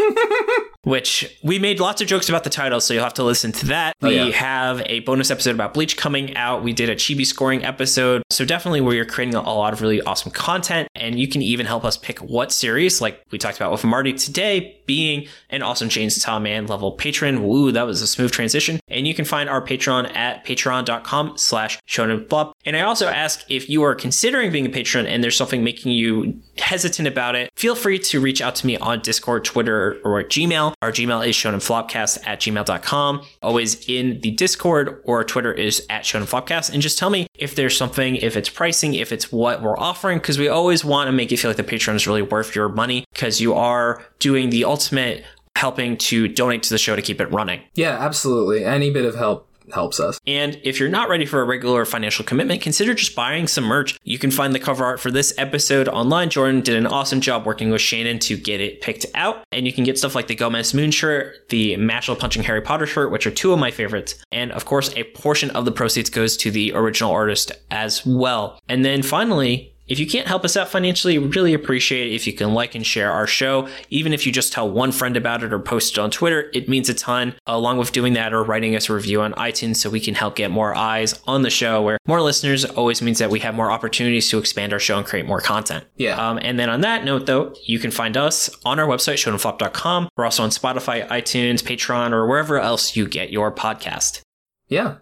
[0.85, 3.65] which we made lots of jokes about the title, so you'll have to listen to
[3.65, 3.95] that.
[4.01, 4.29] Oh, we yeah.
[4.29, 6.63] have a bonus episode about Bleach coming out.
[6.63, 8.21] We did a chibi scoring episode.
[8.29, 10.87] So definitely we are creating a lot of really awesome content.
[10.95, 14.13] And you can even help us pick what series, like we talked about with Marty
[14.13, 17.43] today, being an awesome Chainsaw Man level patron.
[17.43, 18.79] Woo, that was a smooth transition.
[18.87, 22.53] And you can find our Patreon at patreon.com slash shonenflop.
[22.63, 25.93] And I also ask if you are considering being a patron and there's something making
[25.93, 30.23] you hesitant about it, feel free to reach out to me on Discord, Twitter, or
[30.23, 30.74] Gmail.
[30.81, 33.21] Our Gmail is shonenflopcast at gmail.com.
[33.41, 36.71] Always in the Discord or Twitter is at shonenflopcast.
[36.73, 40.19] And just tell me if there's something, if it's pricing, if it's what we're offering,
[40.19, 42.69] because we always want to make you feel like the Patreon is really worth your
[42.69, 45.23] money because you are doing the ultimate
[45.55, 47.61] helping to donate to the show to keep it running.
[47.75, 48.65] Yeah, absolutely.
[48.65, 50.19] Any bit of help helps us.
[50.27, 53.99] And if you're not ready for a regular financial commitment, consider just buying some merch.
[54.03, 56.29] You can find the cover art for this episode online.
[56.29, 59.43] Jordan did an awesome job working with Shannon to get it picked out.
[59.51, 62.85] And you can get stuff like the Gomez Moon shirt, the Mashle Punching Harry Potter
[62.85, 64.15] shirt, which are two of my favorites.
[64.31, 68.59] And of course, a portion of the proceeds goes to the original artist as well.
[68.67, 72.25] And then finally, if you can't help us out financially, we really appreciate it if
[72.25, 73.67] you can like and share our show.
[73.89, 76.67] Even if you just tell one friend about it or post it on Twitter, it
[76.67, 79.89] means a ton, along with doing that or writing us a review on iTunes so
[79.89, 83.29] we can help get more eyes on the show, where more listeners always means that
[83.29, 85.85] we have more opportunities to expand our show and create more content.
[85.97, 86.15] Yeah.
[86.15, 90.09] Um, and then on that note, though, you can find us on our website, shonenflop.com.
[90.17, 94.21] We're also on Spotify, iTunes, Patreon, or wherever else you get your podcast.
[94.67, 94.97] Yeah.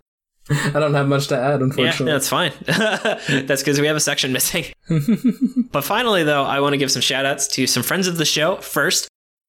[0.50, 2.08] I don't have much to add, unfortunately.
[2.08, 2.52] Yeah, that's fine.
[3.48, 4.66] that's because we have a section missing.
[5.72, 8.26] but finally, though, I want to give some shout outs to some friends of the
[8.26, 8.58] show.
[8.58, 9.08] First,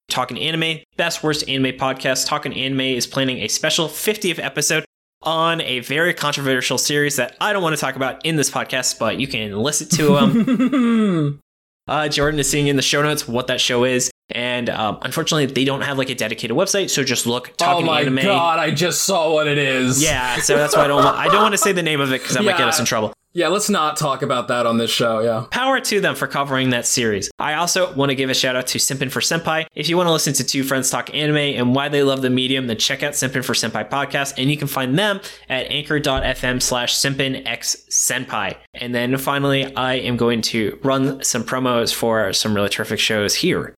[0.09, 2.28] Talking Anime, best worst anime podcast.
[2.28, 4.84] Talking Anime is planning a special 50th episode
[5.22, 8.99] on a very controversial series that I don't want to talk about in this podcast,
[8.99, 11.40] but you can listen to them.
[11.89, 14.11] Uh, Jordan is seeing in the show notes what that show is.
[14.30, 17.87] And um, unfortunately, they don't have like a dedicated website, so just look oh Talking
[17.87, 18.22] my Anime.
[18.22, 20.03] god, I just saw what it is.
[20.03, 21.05] Yeah, so that's why I don't.
[21.05, 22.80] Want, I don't want to say the name of it because that might get us
[22.80, 23.12] in trouble.
[23.37, 25.47] Yeah, let's not talk about that on this show, yeah.
[25.51, 27.32] Power to them for covering that series.
[27.41, 29.66] I also want to give a shout out to Simpin for Senpai.
[29.74, 32.30] If you want to listen to two friends talk anime and why they love the
[32.30, 36.62] medium, then check out Simpin for Senpai podcast, and you can find them at anchor.fm
[36.62, 38.57] slash simpinxsenpai.
[38.74, 43.35] And then finally, I am going to run some promos for some really terrific shows
[43.35, 43.74] here.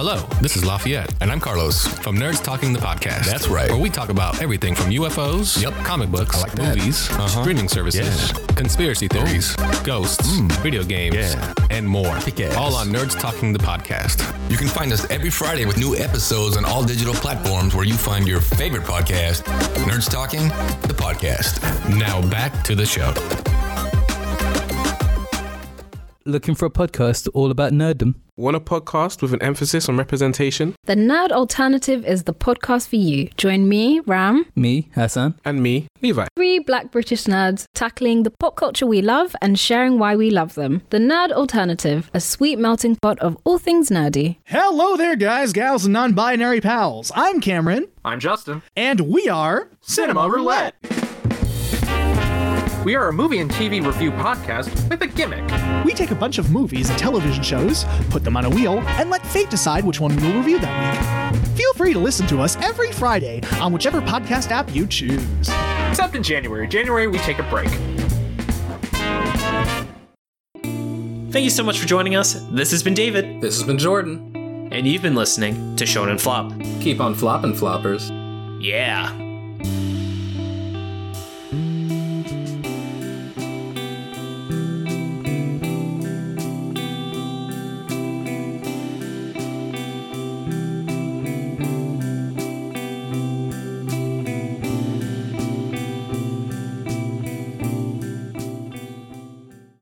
[0.00, 1.12] Hello, this is Lafayette.
[1.20, 1.86] And I'm Carlos.
[1.86, 3.26] From Nerds Talking the Podcast.
[3.26, 3.68] That's right.
[3.68, 5.74] Where we talk about everything from UFOs, Yep.
[5.84, 7.28] comic books, like movies, Uh-huh.
[7.42, 8.54] streaming services, Yeah.
[8.54, 10.26] conspiracy theories, ghosts,
[10.62, 11.52] video games, Yeah.
[11.68, 12.16] and more.
[12.56, 14.24] All on Nerds Talking the Podcast.
[14.48, 17.92] You can find us every Friday with new episodes on all digital platforms where you
[17.98, 19.42] find your favorite podcast,
[19.84, 20.48] Nerds Talking,
[20.88, 21.60] the podcast.
[21.94, 23.12] Now back to the show.
[26.26, 28.14] Looking for a podcast all about nerddom?
[28.36, 30.74] Want a podcast with an emphasis on representation?
[30.84, 33.30] The Nerd Alternative is the podcast for you.
[33.38, 35.34] Join me, Ram, Me, Hassan.
[35.46, 36.26] And me, Levi.
[36.36, 40.54] three black British nerds tackling the pop culture we love and sharing why we love
[40.56, 40.82] them.
[40.90, 44.36] The Nerd Alternative, a sweet melting pot of all things nerdy.
[44.44, 47.10] Hello there, guys, gals, and non binary pals.
[47.14, 48.62] I'm Cameron, I'm Justin.
[48.76, 49.70] and we are.
[49.80, 50.74] Cinema Roulette.
[52.84, 55.44] We are a movie and TV review podcast with a gimmick.
[55.84, 59.10] We take a bunch of movies and television shows, put them on a wheel, and
[59.10, 61.46] let fate decide which one we will review that week.
[61.56, 65.50] Feel free to listen to us every Friday on whichever podcast app you choose.
[65.90, 66.66] Except in January.
[66.68, 67.68] January, we take a break.
[71.32, 72.34] Thank you so much for joining us.
[72.50, 74.68] This has been David, This has been Jordan.
[74.72, 76.52] and you've been listening to Shonen Flop.
[76.80, 78.08] Keep on flopping, floppers.
[78.62, 79.14] Yeah.